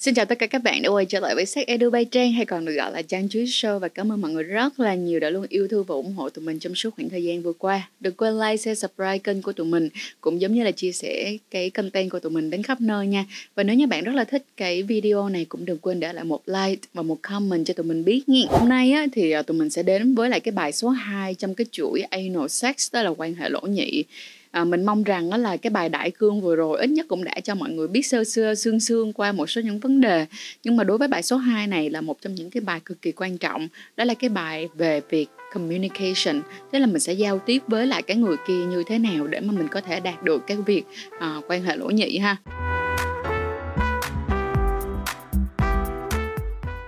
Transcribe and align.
Xin 0.00 0.14
chào 0.14 0.24
tất 0.24 0.38
cả 0.38 0.46
các 0.46 0.62
bạn 0.62 0.82
đã 0.82 0.88
quay 0.88 1.06
trở 1.06 1.20
lại 1.20 1.34
với 1.34 1.46
sách 1.46 1.66
Edu 1.66 1.90
Bay 1.90 2.04
Trang 2.04 2.32
hay 2.32 2.46
còn 2.46 2.64
được 2.64 2.72
gọi 2.72 2.92
là 2.92 3.02
Trang 3.02 3.28
Chuối 3.28 3.44
Show 3.44 3.78
và 3.78 3.88
cảm 3.88 4.12
ơn 4.12 4.20
mọi 4.20 4.30
người 4.30 4.42
rất 4.42 4.80
là 4.80 4.94
nhiều 4.94 5.20
đã 5.20 5.30
luôn 5.30 5.46
yêu 5.48 5.68
thương 5.68 5.84
và 5.84 5.94
ủng 5.94 6.12
hộ 6.12 6.28
tụi 6.28 6.44
mình 6.44 6.58
trong 6.58 6.74
suốt 6.74 6.90
khoảng 6.96 7.10
thời 7.10 7.24
gian 7.24 7.42
vừa 7.42 7.52
qua. 7.52 7.88
Đừng 8.00 8.14
quên 8.14 8.40
like, 8.40 8.56
share, 8.56 8.74
subscribe 8.74 9.18
kênh 9.18 9.42
của 9.42 9.52
tụi 9.52 9.66
mình 9.66 9.88
cũng 10.20 10.40
giống 10.40 10.54
như 10.54 10.64
là 10.64 10.70
chia 10.70 10.92
sẻ 10.92 11.36
cái 11.50 11.70
content 11.70 12.10
của 12.10 12.20
tụi 12.20 12.32
mình 12.32 12.50
đến 12.50 12.62
khắp 12.62 12.80
nơi 12.80 13.06
nha. 13.06 13.24
Và 13.54 13.62
nếu 13.62 13.76
như 13.76 13.86
bạn 13.86 14.04
rất 14.04 14.14
là 14.14 14.24
thích 14.24 14.44
cái 14.56 14.82
video 14.82 15.28
này 15.28 15.46
cũng 15.48 15.64
đừng 15.64 15.78
quên 15.78 16.00
để 16.00 16.12
lại 16.12 16.24
một 16.24 16.42
like 16.46 16.88
và 16.94 17.02
một 17.02 17.22
comment 17.22 17.66
cho 17.66 17.74
tụi 17.74 17.86
mình 17.86 18.04
biết 18.04 18.22
nha. 18.26 18.42
Hôm 18.48 18.68
nay 18.68 18.92
á, 18.92 19.06
thì 19.12 19.30
à, 19.30 19.42
tụi 19.42 19.58
mình 19.58 19.70
sẽ 19.70 19.82
đến 19.82 20.14
với 20.14 20.28
lại 20.28 20.40
cái 20.40 20.52
bài 20.52 20.72
số 20.72 20.88
2 20.88 21.34
trong 21.34 21.54
cái 21.54 21.66
chuỗi 21.70 22.00
Anal 22.00 22.48
Sex 22.48 22.92
đó 22.92 23.02
là 23.02 23.10
quan 23.10 23.34
hệ 23.34 23.48
lỗ 23.48 23.60
nhị 23.60 24.04
à, 24.50 24.64
mình 24.64 24.86
mong 24.86 25.02
rằng 25.02 25.30
đó 25.30 25.36
là 25.36 25.56
cái 25.56 25.70
bài 25.70 25.88
đại 25.88 26.10
cương 26.10 26.40
vừa 26.40 26.56
rồi 26.56 26.78
ít 26.78 26.90
nhất 26.90 27.06
cũng 27.08 27.24
đã 27.24 27.34
cho 27.44 27.54
mọi 27.54 27.70
người 27.70 27.88
biết 27.88 28.02
sơ 28.02 28.24
sơ 28.24 28.54
xương 28.54 28.80
xương 28.80 29.12
qua 29.12 29.32
một 29.32 29.46
số 29.46 29.60
những 29.60 29.78
vấn 29.78 30.00
đề. 30.00 30.26
Nhưng 30.64 30.76
mà 30.76 30.84
đối 30.84 30.98
với 30.98 31.08
bài 31.08 31.22
số 31.22 31.36
2 31.36 31.66
này 31.66 31.90
là 31.90 32.00
một 32.00 32.22
trong 32.22 32.34
những 32.34 32.50
cái 32.50 32.60
bài 32.60 32.80
cực 32.84 33.02
kỳ 33.02 33.12
quan 33.12 33.38
trọng. 33.38 33.68
Đó 33.96 34.04
là 34.04 34.14
cái 34.14 34.30
bài 34.30 34.68
về 34.74 35.00
việc 35.10 35.26
communication. 35.52 36.42
Tức 36.72 36.78
là 36.78 36.86
mình 36.86 37.00
sẽ 37.00 37.12
giao 37.12 37.38
tiếp 37.38 37.62
với 37.66 37.86
lại 37.86 38.02
cái 38.02 38.16
người 38.16 38.36
kia 38.46 38.64
như 38.64 38.82
thế 38.86 38.98
nào 38.98 39.26
để 39.26 39.40
mà 39.40 39.52
mình 39.52 39.68
có 39.68 39.80
thể 39.80 40.00
đạt 40.00 40.22
được 40.22 40.46
cái 40.46 40.56
việc 40.56 40.82
à, 41.20 41.36
quan 41.48 41.62
hệ 41.62 41.76
lỗ 41.76 41.86
nhị 41.86 42.18
ha. 42.18 42.36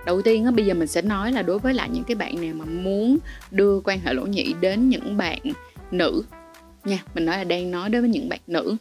Đầu 0.05 0.21
tiên 0.21 0.45
á 0.45 0.51
bây 0.51 0.65
giờ 0.65 0.73
mình 0.73 0.87
sẽ 0.87 1.01
nói 1.01 1.31
là 1.31 1.41
đối 1.41 1.59
với 1.59 1.73
lại 1.73 1.89
những 1.93 2.03
cái 2.03 2.15
bạn 2.15 2.41
nào 2.41 2.53
mà 2.53 2.65
muốn 2.65 3.17
đưa 3.51 3.79
quan 3.83 3.99
hệ 3.99 4.13
lỗ 4.13 4.25
nhị 4.25 4.53
đến 4.61 4.89
những 4.89 5.17
bạn 5.17 5.39
nữ 5.91 6.23
nha, 6.85 7.03
mình 7.15 7.25
nói 7.25 7.37
là 7.37 7.43
đang 7.43 7.71
nói 7.71 7.89
đối 7.89 8.01
với 8.01 8.09
những 8.09 8.29
bạn 8.29 8.39
nữ. 8.47 8.75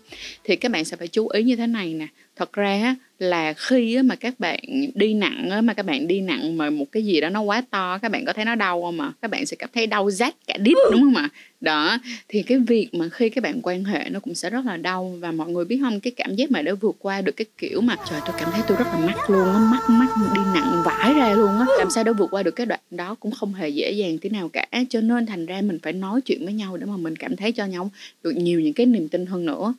Thì 0.45 0.57
các 0.57 0.73
bạn 0.73 0.85
sẽ 0.85 0.97
phải 0.97 1.09
chú 1.09 1.29
ý 1.29 1.43
như 1.43 1.57
thế 1.57 1.67
này 1.67 1.95
nè. 1.95 2.07
Thật 2.37 2.53
ra 2.53 2.97
là 3.19 3.53
khi 3.53 4.03
mà 4.03 4.15
các 4.15 4.41
bạn 4.41 4.61
đi 4.95 5.15
nặng 5.15 5.67
mà 5.67 5.75
các 5.75 5.87
bạn 5.87 6.09
đi 6.09 6.21
nặng 6.21 6.57
mà 6.57 6.71
một 6.71 6.85
cái 6.93 7.05
gì 7.05 7.21
đó 7.21 7.29
nó 7.29 7.41
quá 7.41 7.63
to, 7.71 7.99
các 7.99 8.11
bạn 8.11 8.25
có 8.25 8.33
thấy 8.33 8.45
nó 8.45 8.55
đau 8.55 8.83
không 8.83 8.97
mà 8.97 9.13
các 9.23 9.31
bạn 9.31 9.47
sẽ 9.47 9.57
cảm 9.57 9.71
thấy 9.75 9.87
đau 9.87 10.11
rát 10.11 10.35
cả 10.47 10.57
đít, 10.61 10.77
đúng 10.93 11.01
không 11.01 11.17
ạ? 11.17 11.29
Đó, 11.63 11.99
thì 12.29 12.43
cái 12.43 12.59
việc 12.59 12.95
mà 12.95 13.09
khi 13.09 13.29
các 13.29 13.45
bạn 13.45 13.61
quan 13.63 13.85
hệ 13.85 14.09
nó 14.11 14.21
cũng 14.21 14.35
sẽ 14.35 14.51
rất 14.51 14.67
là 14.67 14.77
đau 14.77 15.17
và 15.21 15.33
mọi 15.33 15.51
người 15.51 15.65
biết 15.65 15.79
không, 15.81 16.01
cái 16.01 16.13
cảm 16.17 16.35
giác 16.35 16.51
mà 16.51 16.63
để 16.63 16.73
vượt 16.73 16.97
qua 16.99 17.21
được 17.21 17.33
cái 17.37 17.45
kiểu 17.59 17.81
mà, 17.81 17.97
trời, 18.11 18.21
tôi 18.27 18.35
cảm 18.39 18.51
thấy 18.53 18.63
tôi 18.69 18.77
rất 18.77 18.85
là 18.85 18.99
mắc 19.07 19.31
luôn 19.31 19.49
á, 19.49 19.59
mắc 19.59 19.91
mắc, 19.91 20.09
đi 20.35 20.41
nặng 20.55 20.83
vãi 20.85 21.15
ra 21.15 21.35
luôn 21.35 21.59
á. 21.59 21.67
Làm 21.79 21.91
sao 21.91 22.05
để 22.05 22.13
vượt 22.13 22.31
qua 22.31 22.43
được 22.43 22.51
cái 22.51 22.67
đoạn 22.67 22.81
đó 22.91 23.15
cũng 23.21 23.33
không 23.33 23.55
hề 23.55 23.69
dễ 23.69 23.91
dàng 23.91 24.19
thế 24.23 24.31
nào 24.31 24.49
cả. 24.53 24.67
Cho 24.89 25.01
nên 25.01 25.27
thành 25.27 25.47
ra 25.47 25.61
mình 25.61 25.79
phải 25.83 25.93
nói 25.93 26.21
chuyện 26.21 26.45
với 26.45 26.55
nhau 26.55 26.77
để 26.77 26.87
mà 26.87 26.97
mình 26.97 27.17
cảm 27.17 27.37
thấy 27.37 27.53
cho 27.53 27.67
nhau 27.67 27.91
được 28.23 28.33
nhiều 28.37 28.61
những 28.61 28.73
cái 28.73 28.87
niềm 28.87 29.09
tin 29.09 29.27
hơn 29.27 29.47
nữa 29.47 29.75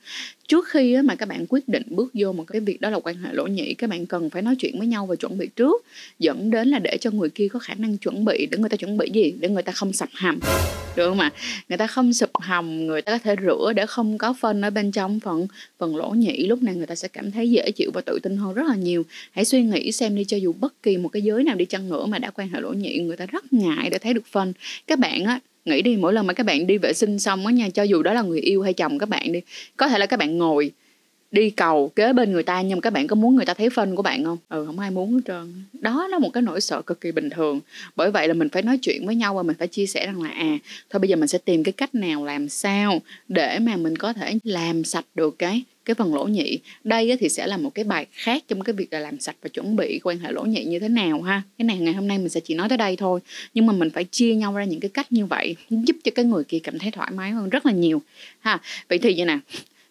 trước 0.48 0.68
khi 0.68 0.98
mà 1.02 1.16
các 1.16 1.30
bạn 1.30 1.46
quyết 1.50 1.70
định 1.70 1.84
bước 1.90 2.12
vô 2.14 2.32
một 2.32 2.44
cái 2.48 2.62
việc 2.62 2.82
đó 2.82 2.90
là 2.90 3.00
quan 3.00 3.16
hệ 3.16 3.34
lỗ 3.34 3.48
nhĩ, 3.48 3.74
các 3.74 3.90
bạn 3.90 4.06
cần 4.06 4.30
phải 4.30 4.42
nói 4.42 4.56
chuyện 4.60 4.80
với 4.80 4.88
nhau 4.88 5.06
và 5.06 5.16
chuẩn 5.16 5.38
bị 5.38 5.48
trước, 5.56 5.86
dẫn 6.20 6.52
đến 6.52 6.68
là 6.68 6.80
để 6.80 6.98
cho 7.02 7.12
người 7.12 7.30
kia 7.30 7.48
có 7.48 7.60
khả 7.60 7.74
năng 7.74 7.98
chuẩn 7.98 8.26
bị 8.26 8.48
để 8.52 8.58
người 8.58 8.70
ta 8.70 8.78
chuẩn 8.78 8.98
bị 8.98 9.10
gì, 9.14 9.34
để 9.40 9.50
người 9.50 9.64
ta 9.64 9.72
không 9.72 9.94
sập 9.94 10.10
hầm. 10.14 10.40
Được 10.96 11.10
không 11.10 11.20
ạ? 11.20 11.32
Người 11.70 11.78
ta 11.78 11.88
không 11.88 12.14
sập 12.14 12.30
hầm, 12.34 12.88
người 12.88 13.02
ta 13.02 13.12
có 13.12 13.18
thể 13.18 13.36
rửa 13.46 13.74
để 13.76 13.86
không 13.86 14.18
có 14.18 14.34
phân 14.40 14.62
ở 14.62 14.70
bên 14.70 14.92
trong 14.92 15.20
phần 15.20 15.48
phần 15.80 15.96
lỗ 15.96 16.10
nhĩ. 16.10 16.48
Lúc 16.48 16.64
này 16.64 16.76
người 16.76 16.86
ta 16.86 16.96
sẽ 16.96 17.08
cảm 17.08 17.32
thấy 17.32 17.52
dễ 17.52 17.72
chịu 17.72 17.92
và 17.94 18.02
tự 18.02 18.20
tin 18.24 18.38
hơn 18.38 18.54
rất 18.54 18.64
là 18.68 18.76
nhiều. 18.76 19.04
Hãy 19.32 19.46
suy 19.46 19.64
nghĩ 19.64 19.92
xem 19.92 20.16
đi, 20.16 20.24
cho 20.24 20.38
dù 20.38 20.54
bất 20.54 20.84
kỳ 20.84 20.98
một 20.98 21.10
cái 21.10 21.22
giới 21.22 21.44
nào 21.44 21.56
đi 21.56 21.66
chăng 21.66 21.90
nữa 21.90 22.06
mà 22.06 22.20
đã 22.20 22.32
quan 22.32 22.50
hệ 22.50 22.62
lỗ 22.62 22.74
nhĩ, 22.74 23.00
người 23.00 23.18
ta 23.18 23.26
rất 23.26 23.54
ngại 23.54 23.90
để 23.90 23.98
thấy 23.98 24.14
được 24.14 24.28
phân. 24.32 24.54
Các 24.88 25.00
bạn 25.00 25.24
á 25.24 25.40
nghĩ 25.66 25.82
đi, 25.82 25.98
mỗi 25.98 26.14
lần 26.14 26.28
mà 26.28 26.34
các 26.34 26.46
bạn 26.46 26.68
đi 26.68 26.78
vệ 26.78 26.94
sinh 26.94 27.20
xong 27.20 27.46
á 27.46 27.54
nha, 27.54 27.70
cho 27.70 27.84
dù 27.84 28.04
đó 28.04 28.14
là 28.14 28.22
người 28.22 28.40
yêu 28.40 28.62
hay 28.62 28.74
chồng 28.74 29.00
các 29.00 29.10
bạn 29.10 29.32
đi, 29.32 29.42
có 29.78 29.88
thể 29.88 29.98
là 29.98 30.06
các 30.06 30.20
bạn 30.20 30.38
ngồi 30.38 30.72
đi 31.32 31.50
cầu 31.50 31.92
kế 31.96 32.14
bên 32.14 32.32
người 32.32 32.44
ta 32.44 32.62
nhưng 32.62 32.78
mà 32.78 32.82
các 32.82 32.94
bạn 32.94 33.08
có 33.08 33.16
muốn 33.16 33.36
người 33.36 33.46
ta 33.46 33.54
thấy 33.54 33.70
phân 33.70 33.96
của 33.96 34.02
bạn 34.02 34.24
không? 34.24 34.38
Ừ 34.50 34.66
không 34.66 34.80
ai 34.80 34.92
muốn 34.92 35.14
hết 35.14 35.20
trơn 35.28 35.64
đó 35.74 36.08
là 36.08 36.20
một 36.20 36.30
cái 36.34 36.44
nỗi 36.44 36.62
sợ 36.62 36.82
cực 36.82 37.02
kỳ 37.02 37.12
bình 37.12 37.30
thường. 37.30 37.60
Bởi 37.96 38.12
vậy 38.12 38.28
là 38.28 38.34
mình 38.34 38.50
phải 38.50 38.62
nói 38.62 38.78
chuyện 38.82 39.06
với 39.06 39.16
nhau 39.16 39.34
và 39.34 39.44
mình 39.44 39.56
phải 39.60 39.68
chia 39.68 39.86
sẻ 39.86 40.06
rằng 40.06 40.22
là 40.22 40.30
à 40.30 40.58
thôi 40.90 41.00
bây 41.00 41.10
giờ 41.10 41.16
mình 41.16 41.28
sẽ 41.28 41.38
tìm 41.38 41.64
cái 41.64 41.72
cách 41.72 41.96
nào 41.96 42.26
làm 42.26 42.50
sao 42.50 43.02
để 43.28 43.60
mà 43.60 43.78
mình 43.78 43.96
có 43.96 44.14
thể 44.14 44.34
làm 44.44 44.84
sạch 44.84 45.06
được 45.16 45.36
cái 45.40 45.64
cái 45.86 45.96
phần 45.96 46.16
lỗ 46.16 46.24
nhị. 46.24 46.60
Đây 46.84 47.18
thì 47.20 47.30
sẽ 47.30 47.48
là 47.48 47.58
một 47.58 47.76
cái 47.76 47.86
bài 47.86 48.06
khác 48.12 48.44
trong 48.48 48.62
cái 48.62 48.74
việc 48.74 48.94
là 48.94 49.00
làm 49.00 49.20
sạch 49.20 49.36
và 49.42 49.50
chuẩn 49.50 49.76
bị 49.76 50.00
quan 50.04 50.20
hệ 50.20 50.32
lỗ 50.32 50.44
nhị 50.44 50.64
như 50.64 50.80
thế 50.80 50.90
nào 50.90 51.22
ha. 51.22 51.42
Cái 51.58 51.66
này 51.66 51.78
ngày 51.78 51.94
hôm 51.94 52.08
nay 52.08 52.18
mình 52.18 52.30
sẽ 52.30 52.40
chỉ 52.40 52.56
nói 52.56 52.70
tới 52.70 52.78
đây 52.78 52.96
thôi. 52.96 53.20
Nhưng 53.54 53.66
mà 53.66 53.74
mình 53.74 53.90
phải 53.90 54.04
chia 54.04 54.36
nhau 54.36 54.54
ra 54.54 54.64
những 54.64 54.80
cái 54.80 54.90
cách 54.90 55.12
như 55.12 55.26
vậy, 55.26 55.56
giúp 55.70 55.96
cho 56.04 56.12
cái 56.16 56.26
người 56.26 56.44
kia 56.44 56.60
cảm 56.60 56.80
thấy 56.80 56.92
thoải 56.92 57.12
mái 57.12 57.32
hơn 57.32 57.50
rất 57.50 57.66
là 57.66 57.72
nhiều. 57.72 58.02
Ha, 58.40 58.62
vậy 58.90 59.00
thì 59.00 59.14
vậy 59.18 59.26
nè, 59.26 59.38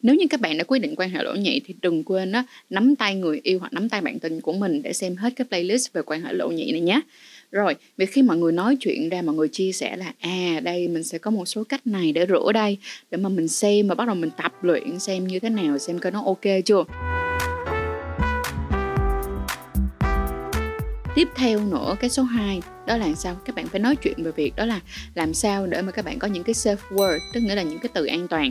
nếu 0.03 0.15
như 0.15 0.27
các 0.31 0.41
bạn 0.41 0.59
đã 0.59 0.65
quyết 0.65 0.79
định 0.79 0.95
quan 0.97 1.11
hệ 1.11 1.23
lỗ 1.23 1.35
nhị 1.35 1.61
thì 1.61 1.75
đừng 1.83 2.05
quên 2.05 2.33
đó 2.33 2.45
nắm 2.71 2.97
tay 2.97 3.15
người 3.15 3.41
yêu 3.43 3.59
hoặc 3.59 3.73
nắm 3.73 3.89
tay 3.89 4.01
bạn 4.01 4.19
tình 4.19 4.41
của 4.41 4.53
mình 4.53 4.83
để 4.83 4.93
xem 4.93 5.17
hết 5.17 5.33
cái 5.37 5.47
playlist 5.49 5.93
về 5.93 6.03
quan 6.03 6.23
hệ 6.23 6.33
lỗ 6.33 6.49
nhị 6.49 6.73
này 6.73 6.81
nhé 6.81 7.01
rồi 7.53 7.75
việc 7.97 8.13
khi 8.13 8.23
mọi 8.23 8.37
người 8.37 8.53
nói 8.53 8.77
chuyện 8.81 9.09
ra, 9.09 9.23
mọi 9.23 9.35
người 9.35 9.49
chia 9.49 9.73
sẻ 9.73 9.97
là 9.97 10.13
à 10.21 10.61
đây, 10.63 10.89
mình 10.89 11.03
sẽ 11.03 11.19
có 11.19 11.31
một 11.31 11.45
số 11.45 11.65
cách 11.65 11.87
này 11.87 12.13
để 12.13 12.27
rửa 12.29 12.53
đây, 12.53 12.79
để 13.11 13.19
mà 13.19 13.29
mình 13.29 13.49
xem 13.49 13.89
và 13.89 13.95
bắt 13.95 14.07
đầu 14.07 14.15
mình 14.15 14.31
tập 14.43 14.53
luyện 14.63 14.99
xem 14.99 15.27
như 15.27 15.41
thế 15.41 15.49
nào, 15.49 15.79
xem 15.79 15.99
coi 15.99 16.13
nó 16.13 16.23
ok 16.25 16.65
chưa. 16.65 16.85
Tiếp 21.15 21.29
theo 21.35 21.61
nữa, 21.67 21.97
cái 22.01 22.11
số 22.11 22.23
2 22.23 22.61
đó 22.87 22.97
là 22.97 23.15
sao? 23.15 23.37
Các 23.45 23.57
bạn 23.57 23.67
phải 23.67 23.81
nói 23.81 23.97
chuyện 23.97 24.23
về 24.23 24.33
việc 24.37 24.57
đó 24.57 24.65
là 24.65 24.81
làm 25.15 25.35
sao 25.35 25.67
để 25.67 25.83
mà 25.83 25.93
các 25.93 26.05
bạn 26.05 26.19
có 26.19 26.29
những 26.29 26.45
cái 26.45 26.55
safe 26.55 26.77
word 26.91 27.19
tức 27.33 27.41
nghĩa 27.41 27.55
là 27.55 27.63
những 27.63 27.79
cái 27.79 27.91
từ 27.95 28.07
an 28.07 28.29
toàn. 28.29 28.51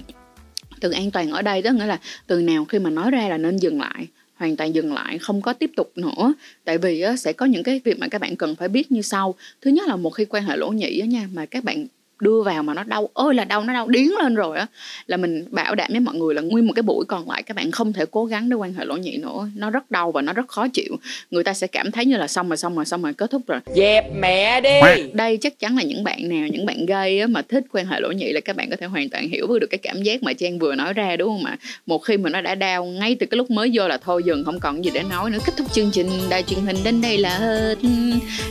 Từ 0.82 0.92
an 0.92 1.12
toàn 1.12 1.32
ở 1.32 1.42
đây, 1.42 1.62
tức 1.62 1.72
nghĩa 1.76 1.86
là 1.86 2.00
từ 2.28 2.42
nào 2.42 2.66
khi 2.66 2.80
mà 2.80 2.90
nói 2.90 3.12
ra 3.12 3.28
là 3.28 3.38
nên 3.38 3.58
dừng 3.58 3.80
lại 3.80 4.08
hoàn 4.42 4.56
toàn 4.56 4.76
dừng 4.76 4.94
lại 4.94 5.18
không 5.18 5.42
có 5.42 5.54
tiếp 5.54 5.72
tục 5.76 5.92
nữa. 5.96 6.34
Tại 6.66 6.78
vì 6.78 7.02
á, 7.02 7.16
sẽ 7.18 7.34
có 7.34 7.46
những 7.46 7.64
cái 7.64 7.82
việc 7.84 8.00
mà 8.00 8.08
các 8.08 8.22
bạn 8.22 8.36
cần 8.36 8.56
phải 8.56 8.68
biết 8.68 8.92
như 8.92 9.02
sau. 9.02 9.36
Thứ 9.62 9.72
nhất 9.72 9.88
là 9.88 9.96
một 9.96 10.10
khi 10.10 10.26
quan 10.26 10.44
hệ 10.44 10.58
lỗ 10.58 10.70
nhị 10.70 11.00
á 11.00 11.06
nha 11.06 11.30
mà 11.34 11.46
các 11.46 11.64
bạn 11.64 11.88
đưa 12.22 12.42
vào 12.42 12.64
mà 12.64 12.74
nó 12.74 12.84
đau 12.84 13.10
ơi 13.14 13.34
là 13.34 13.46
đau 13.46 13.64
nó 13.64 13.74
đau 13.74 13.88
điến 13.88 14.08
lên 14.24 14.36
rồi 14.36 14.58
á. 14.58 14.66
Là 15.08 15.18
mình 15.18 15.46
bảo 15.50 15.76
đảm 15.76 15.88
với 15.92 16.00
mọi 16.00 16.16
người 16.16 16.36
là 16.36 16.42
nguyên 16.42 16.68
một 16.68 16.74
cái 16.76 16.84
buổi 16.84 17.06
còn 17.06 17.30
lại 17.30 17.44
các 17.44 17.56
bạn 17.58 17.72
không 17.72 17.94
thể 17.94 18.06
cố 18.12 18.26
gắng 18.26 18.50
để 18.50 18.56
quan 18.56 18.74
hệ 18.74 18.86
lỗ 18.86 18.96
nhị 18.96 19.18
nữa. 19.18 19.50
Nó 19.56 19.70
rất 19.70 19.92
đau 19.92 20.12
và 20.12 20.22
nó 20.22 20.34
rất 20.34 20.48
khó 20.48 20.68
chịu. 20.68 20.96
Người 21.32 21.44
ta 21.44 21.54
sẽ 21.54 21.68
cảm 21.68 21.92
thấy 21.92 22.06
như 22.06 22.18
là 22.18 22.28
xong 22.28 22.50
rồi 22.50 22.58
xong 22.58 22.76
rồi 22.76 22.86
xong 22.86 23.02
rồi 23.02 23.14
kết 23.14 23.32
thúc 23.32 23.42
rồi. 23.48 23.60
Dẹp 23.76 24.06
mẹ 24.16 24.62
đi. 24.62 24.80
Đây 25.14 25.38
chắc 25.38 25.60
chắn 25.60 25.78
là 25.78 25.84
những 25.84 26.04
bạn 26.04 26.30
nào 26.30 26.48
những 26.48 26.66
bạn 26.66 26.86
gay 26.86 27.20
á, 27.20 27.28
mà 27.28 27.42
thích 27.42 27.64
quan 27.72 27.86
hệ 27.86 28.00
lỗ 28.00 28.12
nhị 28.12 28.32
là 28.32 28.40
các 28.40 28.56
bạn 28.56 28.70
có 28.70 28.76
thể 28.76 28.86
hoàn 28.88 29.10
toàn 29.10 29.30
hiểu 29.30 29.48
được 29.60 29.68
cái 29.70 29.78
cảm 29.78 30.04
giác 30.04 30.24
mà 30.24 30.34
trang 30.34 30.60
vừa 30.60 30.76
nói 30.76 30.94
ra 30.94 31.16
đúng 31.16 31.30
không 31.30 31.46
ạ? 31.46 31.58
Một 31.86 32.00
khi 32.00 32.18
mà 32.18 32.30
nó 32.30 32.42
đã 32.42 32.56
đau 32.56 32.86
ngay 32.86 33.16
từ 33.16 33.26
cái 33.26 33.38
lúc 33.38 33.52
mới 33.52 33.72
vô 33.74 33.88
là 33.88 33.98
thôi 33.98 34.24
dừng 34.26 34.44
không 34.44 34.60
còn 34.60 34.86
gì 34.86 34.92
để 34.94 35.04
nói 35.10 35.30
nữa. 35.30 35.40
Kết 35.46 35.54
thúc 35.58 35.74
chương 35.74 35.92
trình 35.92 36.10
đài 36.30 36.44
truyền 36.44 36.60
hình 36.60 36.78
đến 36.84 37.02
đây 37.02 37.18
là 37.18 37.38
hết. 37.38 37.76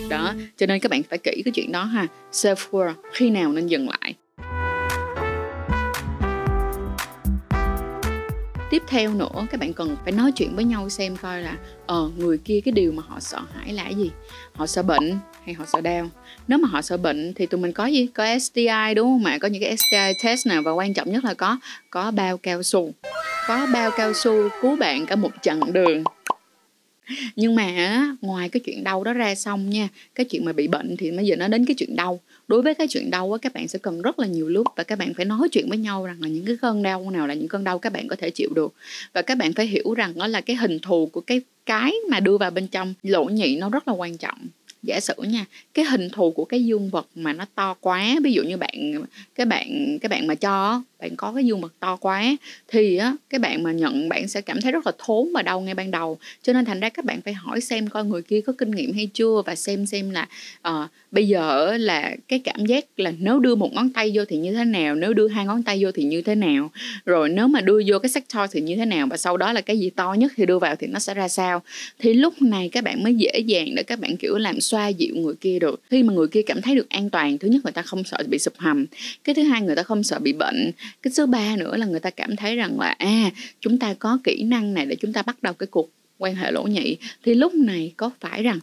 Đó 0.08 0.34
cho 0.58 0.66
nên 0.66 0.80
các 0.80 0.90
bạn 0.90 1.02
phải 1.02 1.18
kỹ 1.18 1.42
cái 1.44 1.52
chuyện 1.52 1.72
đó 1.72 1.84
ha. 1.84 2.06
Self 2.32 2.56
worth 2.70 2.94
khi 3.12 3.30
nào 3.30 3.52
nên 3.60 3.66
dừng 3.66 3.88
lại. 3.88 4.14
Tiếp 8.70 8.82
theo 8.86 9.14
nữa, 9.14 9.46
các 9.50 9.60
bạn 9.60 9.72
cần 9.72 9.96
phải 10.04 10.12
nói 10.12 10.32
chuyện 10.32 10.56
với 10.56 10.64
nhau 10.64 10.88
xem 10.88 11.16
coi 11.16 11.42
là 11.42 11.56
ờ 11.86 12.10
người 12.16 12.38
kia 12.38 12.60
cái 12.64 12.72
điều 12.72 12.92
mà 12.92 13.02
họ 13.08 13.20
sợ 13.20 13.38
hãi 13.54 13.72
là 13.72 13.88
gì. 13.88 14.10
Họ 14.54 14.66
sợ 14.66 14.82
bệnh 14.82 15.18
hay 15.44 15.54
họ 15.54 15.64
sợ 15.66 15.80
đau? 15.80 16.10
Nếu 16.48 16.58
mà 16.58 16.68
họ 16.68 16.82
sợ 16.82 16.96
bệnh 16.96 17.34
thì 17.34 17.46
tụi 17.46 17.60
mình 17.60 17.72
có 17.72 17.86
gì? 17.86 18.06
Có 18.14 18.38
STI 18.38 18.94
đúng 18.96 19.06
không 19.06 19.24
ạ? 19.24 19.38
Có 19.40 19.48
những 19.48 19.62
cái 19.62 19.76
STI 19.76 20.12
test 20.24 20.46
nào 20.46 20.62
và 20.62 20.72
quan 20.72 20.94
trọng 20.94 21.12
nhất 21.12 21.24
là 21.24 21.34
có 21.34 21.58
có 21.90 22.10
bao 22.10 22.36
cao 22.36 22.62
su. 22.62 22.92
Có 23.48 23.66
bao 23.72 23.90
cao 23.96 24.12
su 24.12 24.48
cứu 24.62 24.76
bạn 24.76 25.06
cả 25.06 25.16
một 25.16 25.30
chặng 25.42 25.72
đường 25.72 26.04
nhưng 27.36 27.54
mà 27.54 28.00
ngoài 28.20 28.48
cái 28.48 28.60
chuyện 28.60 28.84
đau 28.84 29.04
đó 29.04 29.12
ra 29.12 29.34
xong 29.34 29.70
nha, 29.70 29.88
cái 30.14 30.24
chuyện 30.24 30.44
mà 30.44 30.52
bị 30.52 30.68
bệnh 30.68 30.96
thì 30.96 31.10
bây 31.10 31.26
giờ 31.26 31.36
nó 31.36 31.48
đến 31.48 31.64
cái 31.64 31.74
chuyện 31.78 31.96
đau. 31.96 32.20
Đối 32.48 32.62
với 32.62 32.74
cái 32.74 32.86
chuyện 32.90 33.10
đau 33.10 33.32
á, 33.32 33.38
các 33.42 33.52
bạn 33.54 33.68
sẽ 33.68 33.78
cần 33.78 34.02
rất 34.02 34.18
là 34.18 34.26
nhiều 34.26 34.48
lúc 34.48 34.66
và 34.76 34.84
các 34.84 34.98
bạn 34.98 35.14
phải 35.14 35.24
nói 35.24 35.48
chuyện 35.52 35.68
với 35.68 35.78
nhau 35.78 36.06
rằng 36.06 36.22
là 36.22 36.28
những 36.28 36.44
cái 36.44 36.56
cơn 36.62 36.82
đau 36.82 37.10
nào 37.10 37.26
là 37.26 37.34
những 37.34 37.48
cơn 37.48 37.64
đau 37.64 37.78
các 37.78 37.92
bạn 37.92 38.08
có 38.08 38.16
thể 38.16 38.30
chịu 38.30 38.50
được. 38.54 38.74
Và 39.12 39.22
các 39.22 39.38
bạn 39.38 39.52
phải 39.52 39.66
hiểu 39.66 39.94
rằng 39.94 40.12
đó 40.18 40.26
là 40.26 40.40
cái 40.40 40.56
hình 40.56 40.78
thù 40.78 41.06
của 41.06 41.20
cái 41.20 41.40
cái 41.66 41.94
mà 42.10 42.20
đưa 42.20 42.38
vào 42.38 42.50
bên 42.50 42.66
trong 42.66 42.94
lỗ 43.02 43.24
nhị 43.24 43.56
nó 43.56 43.68
rất 43.68 43.88
là 43.88 43.94
quan 43.94 44.16
trọng 44.16 44.38
giả 44.82 45.00
sử 45.00 45.14
nha 45.18 45.44
cái 45.74 45.84
hình 45.84 46.08
thù 46.10 46.30
của 46.30 46.44
cái 46.44 46.64
dương 46.64 46.90
vật 46.90 47.06
mà 47.14 47.32
nó 47.32 47.46
to 47.54 47.74
quá 47.80 48.16
ví 48.24 48.32
dụ 48.32 48.42
như 48.42 48.56
bạn 48.56 49.04
cái 49.34 49.46
bạn 49.46 49.98
cái 50.00 50.08
bạn 50.08 50.26
mà 50.26 50.34
cho 50.34 50.82
bạn 51.00 51.16
có 51.16 51.32
cái 51.32 51.44
dương 51.44 51.60
vật 51.60 51.72
to 51.80 51.96
quá 51.96 52.36
thì 52.68 52.96
á 52.96 53.16
cái 53.30 53.38
bạn 53.38 53.62
mà 53.62 53.72
nhận 53.72 54.08
bạn 54.08 54.28
sẽ 54.28 54.40
cảm 54.40 54.60
thấy 54.60 54.72
rất 54.72 54.86
là 54.86 54.92
thốn 54.98 55.32
và 55.34 55.42
đau 55.42 55.60
ngay 55.60 55.74
ban 55.74 55.90
đầu. 55.90 56.18
Cho 56.42 56.52
nên 56.52 56.64
thành 56.64 56.80
ra 56.80 56.88
các 56.88 57.04
bạn 57.04 57.20
phải 57.20 57.34
hỏi 57.34 57.60
xem 57.60 57.88
coi 57.88 58.04
người 58.04 58.22
kia 58.22 58.40
có 58.40 58.52
kinh 58.58 58.70
nghiệm 58.70 58.92
hay 58.92 59.08
chưa 59.14 59.42
và 59.46 59.54
xem 59.54 59.86
xem 59.86 60.10
là 60.10 60.28
uh, 60.68 60.90
bây 61.10 61.28
giờ 61.28 61.76
là 61.76 62.16
cái 62.28 62.38
cảm 62.38 62.66
giác 62.66 62.84
là 62.96 63.12
nếu 63.18 63.38
đưa 63.38 63.54
một 63.54 63.72
ngón 63.72 63.90
tay 63.90 64.10
vô 64.14 64.24
thì 64.24 64.36
như 64.36 64.52
thế 64.52 64.64
nào 64.64 64.94
nếu 64.94 65.12
đưa 65.14 65.28
hai 65.28 65.46
ngón 65.46 65.62
tay 65.62 65.84
vô 65.84 65.92
thì 65.92 66.04
như 66.04 66.22
thế 66.22 66.34
nào 66.34 66.70
rồi 67.04 67.28
nếu 67.28 67.48
mà 67.48 67.60
đưa 67.60 67.80
vô 67.86 67.98
cái 67.98 68.08
sector 68.08 68.50
thì 68.52 68.60
như 68.60 68.76
thế 68.76 68.84
nào 68.84 69.06
và 69.10 69.16
sau 69.16 69.36
đó 69.36 69.52
là 69.52 69.60
cái 69.60 69.78
gì 69.78 69.90
to 69.90 70.14
nhất 70.14 70.32
thì 70.36 70.46
đưa 70.46 70.58
vào 70.58 70.76
thì 70.76 70.86
nó 70.86 70.98
sẽ 70.98 71.14
ra 71.14 71.28
sao. 71.28 71.62
Thì 71.98 72.14
lúc 72.14 72.42
này 72.42 72.68
các 72.68 72.84
bạn 72.84 73.02
mới 73.02 73.14
dễ 73.14 73.38
dàng 73.38 73.74
để 73.74 73.82
các 73.82 74.00
bạn 74.00 74.16
kiểu 74.16 74.38
làm 74.38 74.60
xoa 74.70 74.88
dịu 74.88 75.14
người 75.16 75.34
kia 75.34 75.58
được. 75.58 75.82
Khi 75.90 76.02
mà 76.02 76.12
người 76.12 76.28
kia 76.28 76.42
cảm 76.42 76.62
thấy 76.62 76.74
được 76.74 76.88
an 76.90 77.10
toàn, 77.10 77.38
thứ 77.38 77.48
nhất 77.48 77.60
người 77.64 77.72
ta 77.72 77.82
không 77.82 78.04
sợ 78.04 78.18
bị 78.28 78.38
sụp 78.38 78.54
hầm, 78.56 78.86
cái 79.24 79.34
thứ 79.34 79.42
hai 79.42 79.62
người 79.62 79.76
ta 79.76 79.82
không 79.82 80.02
sợ 80.02 80.18
bị 80.18 80.32
bệnh, 80.32 80.70
cái 81.02 81.12
thứ 81.16 81.26
ba 81.26 81.56
nữa 81.56 81.76
là 81.76 81.86
người 81.86 82.00
ta 82.00 82.10
cảm 82.10 82.36
thấy 82.36 82.56
rằng 82.56 82.80
là 82.80 82.94
à 82.98 83.30
chúng 83.60 83.78
ta 83.78 83.94
có 83.94 84.18
kỹ 84.24 84.42
năng 84.42 84.74
này 84.74 84.86
để 84.86 84.96
chúng 84.96 85.12
ta 85.12 85.22
bắt 85.22 85.42
đầu 85.42 85.52
cái 85.52 85.66
cuộc 85.66 85.90
quan 86.18 86.34
hệ 86.34 86.50
lỗ 86.52 86.62
nhị. 86.62 86.96
Thì 87.22 87.34
lúc 87.34 87.54
này 87.54 87.92
có 87.96 88.10
phải 88.20 88.42
rằng 88.42 88.58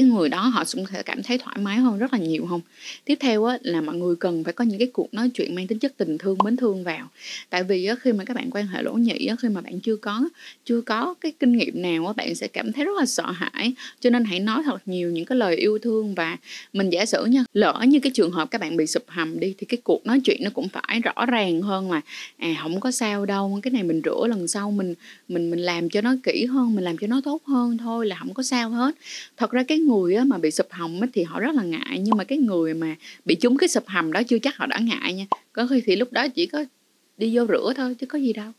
cái 0.00 0.08
người 0.08 0.28
đó 0.28 0.40
họ 0.40 0.64
cũng 0.74 0.84
sẽ 0.92 1.02
cảm 1.02 1.22
thấy 1.22 1.38
thoải 1.38 1.56
mái 1.60 1.76
hơn 1.76 1.98
rất 1.98 2.12
là 2.12 2.18
nhiều 2.18 2.46
không? 2.48 2.60
Tiếp 3.04 3.14
theo 3.20 3.44
á, 3.44 3.58
là 3.62 3.80
mọi 3.80 3.96
người 3.96 4.16
cần 4.16 4.44
phải 4.44 4.52
có 4.52 4.64
những 4.64 4.78
cái 4.78 4.88
cuộc 4.92 5.14
nói 5.14 5.30
chuyện 5.34 5.54
mang 5.54 5.66
tính 5.66 5.78
chất 5.78 5.96
tình 5.96 6.18
thương 6.18 6.38
mến 6.44 6.56
thương 6.56 6.84
vào. 6.84 7.08
Tại 7.50 7.64
vì 7.64 7.84
á, 7.84 7.94
khi 8.00 8.12
mà 8.12 8.24
các 8.24 8.36
bạn 8.36 8.50
quan 8.50 8.66
hệ 8.66 8.82
lỗ 8.82 8.92
nhị 8.92 9.26
á, 9.26 9.36
khi 9.42 9.48
mà 9.48 9.60
bạn 9.60 9.80
chưa 9.80 9.96
có 9.96 10.28
chưa 10.64 10.80
có 10.80 11.14
cái 11.20 11.32
kinh 11.40 11.52
nghiệm 11.52 11.82
nào 11.82 12.06
á, 12.06 12.12
bạn 12.12 12.34
sẽ 12.34 12.48
cảm 12.48 12.72
thấy 12.72 12.84
rất 12.84 12.92
là 12.98 13.06
sợ 13.06 13.30
hãi. 13.30 13.72
Cho 14.00 14.10
nên 14.10 14.24
hãy 14.24 14.40
nói 14.40 14.62
thật 14.64 14.82
nhiều 14.86 15.10
những 15.10 15.24
cái 15.24 15.38
lời 15.38 15.56
yêu 15.56 15.78
thương 15.78 16.14
và 16.14 16.36
mình 16.72 16.90
giả 16.90 17.06
sử 17.06 17.24
nha 17.24 17.44
lỡ 17.52 17.84
như 17.88 18.00
cái 18.00 18.12
trường 18.14 18.30
hợp 18.30 18.50
các 18.50 18.60
bạn 18.60 18.76
bị 18.76 18.86
sụp 18.86 19.04
hầm 19.06 19.40
đi 19.40 19.54
thì 19.58 19.66
cái 19.66 19.78
cuộc 19.84 20.06
nói 20.06 20.20
chuyện 20.24 20.44
nó 20.44 20.50
cũng 20.54 20.68
phải 20.68 21.00
rõ 21.00 21.26
ràng 21.26 21.62
hơn 21.62 21.90
là 21.92 22.00
à 22.38 22.54
không 22.62 22.80
có 22.80 22.90
sao 22.90 23.26
đâu 23.26 23.60
cái 23.62 23.70
này 23.70 23.82
mình 23.82 24.00
rửa 24.04 24.26
lần 24.26 24.48
sau 24.48 24.70
mình 24.70 24.94
mình 25.28 25.50
mình 25.50 25.60
làm 25.60 25.90
cho 25.90 26.00
nó 26.00 26.14
kỹ 26.22 26.46
hơn 26.46 26.74
mình 26.74 26.84
làm 26.84 26.96
cho 26.98 27.06
nó 27.06 27.20
tốt 27.24 27.42
hơn 27.44 27.78
thôi 27.78 28.06
là 28.06 28.16
không 28.16 28.34
có 28.34 28.42
sao 28.42 28.70
hết. 28.70 28.94
Thật 29.36 29.50
ra 29.50 29.62
cái 29.62 29.78
người 29.88 30.24
mà 30.24 30.38
bị 30.38 30.50
sụp 30.50 30.66
hầm 30.70 31.00
thì 31.12 31.22
họ 31.22 31.40
rất 31.40 31.54
là 31.54 31.62
ngại 31.62 31.98
nhưng 32.00 32.16
mà 32.16 32.24
cái 32.24 32.38
người 32.38 32.74
mà 32.74 32.96
bị 33.24 33.34
trúng 33.34 33.56
cái 33.56 33.68
sụp 33.68 33.86
hầm 33.86 34.12
đó 34.12 34.22
chưa 34.22 34.38
chắc 34.38 34.56
họ 34.56 34.66
đã 34.66 34.78
ngại 34.78 35.14
nha 35.14 35.26
có 35.52 35.66
khi 35.66 35.82
thì 35.86 35.96
lúc 35.96 36.12
đó 36.12 36.28
chỉ 36.28 36.46
có 36.46 36.64
đi 37.16 37.36
vô 37.36 37.46
rửa 37.46 37.72
thôi 37.76 37.94
chứ 38.00 38.06
có 38.06 38.18
gì 38.18 38.32
đâu 38.32 38.52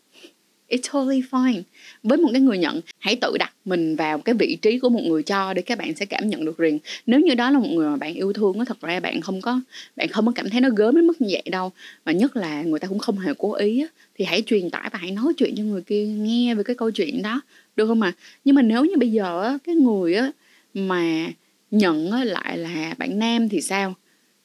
It's 0.70 0.92
totally 0.94 1.22
fine. 1.32 1.62
Với 2.04 2.18
một 2.18 2.30
cái 2.32 2.42
người 2.42 2.58
nhận, 2.58 2.82
hãy 3.00 3.16
tự 3.16 3.38
đặt 3.40 3.54
mình 3.66 3.96
vào 3.96 4.18
cái 4.18 4.36
vị 4.36 4.58
trí 4.62 4.80
của 4.80 4.90
một 4.90 5.02
người 5.04 5.24
cho 5.24 5.54
để 5.54 5.62
các 5.62 5.78
bạn 5.78 5.96
sẽ 5.96 6.06
cảm 6.06 6.30
nhận 6.30 6.46
được 6.46 6.58
riêng. 6.58 6.80
Nếu 7.06 7.20
như 7.20 7.36
đó 7.36 7.52
là 7.52 7.60
một 7.60 7.70
người 7.72 7.90
mà 7.90 7.96
bạn 7.96 8.14
yêu 8.14 8.34
thương, 8.34 8.58
nó 8.58 8.66
thật 8.66 8.82
ra 8.82 9.00
bạn 9.00 9.22
không 9.22 9.42
có 9.42 9.62
bạn 9.96 10.08
không 10.08 10.26
có 10.26 10.32
cảm 10.36 10.50
thấy 10.50 10.62
nó 10.62 10.70
gớm 10.70 10.96
đến 10.96 11.08
mức 11.08 11.22
như 11.22 11.28
vậy 11.32 11.44
đâu. 11.52 11.72
Và 12.04 12.12
nhất 12.12 12.36
là 12.36 12.62
người 12.62 12.80
ta 12.80 12.88
cũng 12.88 13.00
không 13.00 13.18
hề 13.18 13.34
cố 13.38 13.54
ý 13.54 13.86
thì 14.16 14.26
hãy 14.26 14.44
truyền 14.46 14.70
tải 14.70 14.90
và 14.94 15.00
hãy 15.00 15.12
nói 15.12 15.34
chuyện 15.38 15.56
cho 15.58 15.64
người 15.64 15.82
kia 15.82 16.06
nghe 16.06 16.56
về 16.56 16.64
cái 16.64 16.76
câu 16.76 16.92
chuyện 16.92 17.22
đó, 17.22 17.42
được 17.76 17.88
không 17.88 18.02
ạ? 18.02 18.14
À? 18.18 18.20
Nhưng 18.46 18.56
mà 18.56 18.62
nếu 18.62 18.86
như 18.86 18.98
bây 18.98 19.12
giờ 19.12 19.58
cái 19.64 19.76
người 19.76 20.16
á 20.16 20.32
mà 20.74 21.32
nhận 21.72 22.14
lại 22.14 22.58
là 22.58 22.96
bạn 22.98 23.20
nam 23.20 23.50
thì 23.50 23.62
sao? 23.62 23.94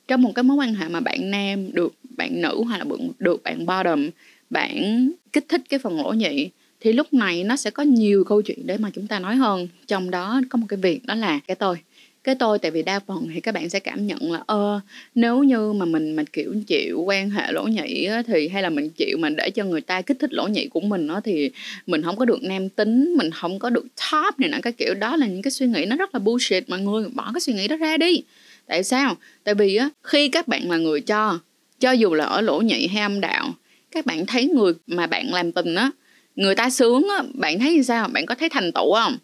Trong 0.09 0.23
một 0.23 0.33
cái 0.35 0.43
mối 0.43 0.57
quan 0.57 0.75
hệ 0.75 0.89
mà 0.89 1.01
bạn 1.01 1.31
nam 1.31 1.73
được 1.73 1.95
bạn 2.17 2.43
nữ 2.43 2.63
hoặc 2.65 2.79
là 2.79 2.85
được 3.19 3.43
bạn 3.43 3.67
bottom, 3.67 4.11
bạn 4.51 5.11
kích 5.33 5.45
thích 5.49 5.63
cái 5.69 5.79
phần 5.79 5.97
lỗ 5.97 6.13
nhị, 6.13 6.51
thì 6.81 6.93
lúc 6.93 7.13
này 7.13 7.45
nó 7.45 7.57
sẽ 7.57 7.71
có 7.71 7.83
nhiều 7.83 8.25
câu 8.25 8.43
chuyện 8.43 8.67
để 8.67 8.79
mà 8.79 8.91
chúng 8.95 9.07
ta 9.07 9.19
nói 9.19 9.37
hơn. 9.37 9.69
Trong 9.87 10.11
đó 10.11 10.41
có 10.49 10.57
một 10.57 10.67
cái 10.69 10.77
việc 10.77 11.07
đó 11.07 11.15
là 11.15 11.41
cái 11.47 11.55
tôi 11.55 11.77
cái 12.25 12.35
tôi 12.35 12.59
tại 12.59 12.71
vì 12.71 12.83
đa 12.83 13.01
phần 13.01 13.29
thì 13.35 13.41
các 13.41 13.55
bạn 13.55 13.71
sẽ 13.71 13.81
cảm 13.81 14.07
nhận 14.07 14.33
là 14.33 14.43
ơ 14.47 14.81
nếu 15.15 15.43
như 15.43 15.73
mà 15.73 15.85
mình 15.85 16.17
mà 16.17 16.23
kiểu 16.33 16.55
chịu 16.67 17.03
quan 17.03 17.31
hệ 17.31 17.53
lỗ 17.53 17.65
nhị 17.65 18.05
á, 18.05 18.23
thì 18.27 18.49
hay 18.49 18.63
là 18.63 18.71
mình 18.71 18.91
chịu 18.91 19.19
mà 19.19 19.29
để 19.29 19.51
cho 19.51 19.65
người 19.65 19.81
ta 19.81 20.03
kích 20.03 20.17
thích 20.21 20.33
lỗ 20.33 20.49
nhị 20.49 20.67
của 20.67 20.81
mình 20.81 21.09
á, 21.09 21.21
thì 21.25 21.51
mình 21.87 22.03
không 22.03 22.17
có 22.17 22.25
được 22.25 22.43
nam 22.43 22.69
tính 22.69 23.15
mình 23.17 23.31
không 23.31 23.59
có 23.59 23.71
được 23.71 23.87
top 24.13 24.41
này 24.41 24.49
nọ 24.51 24.59
cái 24.63 24.73
kiểu 24.73 24.95
đó 24.95 25.17
là 25.17 25.27
những 25.27 25.43
cái 25.43 25.51
suy 25.51 25.67
nghĩ 25.67 25.85
nó 25.87 25.97
rất 25.97 26.15
là 26.15 26.19
bullshit 26.19 26.69
mọi 26.69 26.81
người 26.81 27.09
bỏ 27.15 27.31
cái 27.35 27.41
suy 27.41 27.53
nghĩ 27.53 27.69
đó 27.69 27.77
ra 27.77 27.97
đi. 27.97 28.23
Tại 28.67 28.85
sao? 28.85 29.17
Tại 29.45 29.55
vì 29.55 29.77
á 29.77 29.91
khi 30.03 30.29
các 30.29 30.49
bạn 30.49 30.71
là 30.71 30.77
người 30.77 31.01
cho 31.01 31.39
cho 31.81 31.93
dù 31.93 32.15
là 32.15 32.25
ở 32.25 32.41
lỗ 32.41 32.61
nhị 32.61 32.87
hay 32.87 33.03
âm 33.03 33.21
đạo 33.21 33.55
các 33.91 34.07
bạn 34.07 34.27
thấy 34.27 34.47
người 34.47 34.73
mà 34.87 35.07
bạn 35.07 35.35
làm 35.35 35.53
tình 35.53 35.75
á 35.75 35.91
người 36.37 36.55
ta 36.55 36.71
sướng 36.71 37.09
á 37.19 37.25
bạn 37.35 37.59
thấy 37.59 37.75
như 37.75 37.83
sao? 37.83 38.09
Bạn 38.09 38.27
có 38.27 38.35
thấy 38.35 38.49
thành 38.49 38.73
tựu 38.73 38.95
không? 38.95 39.17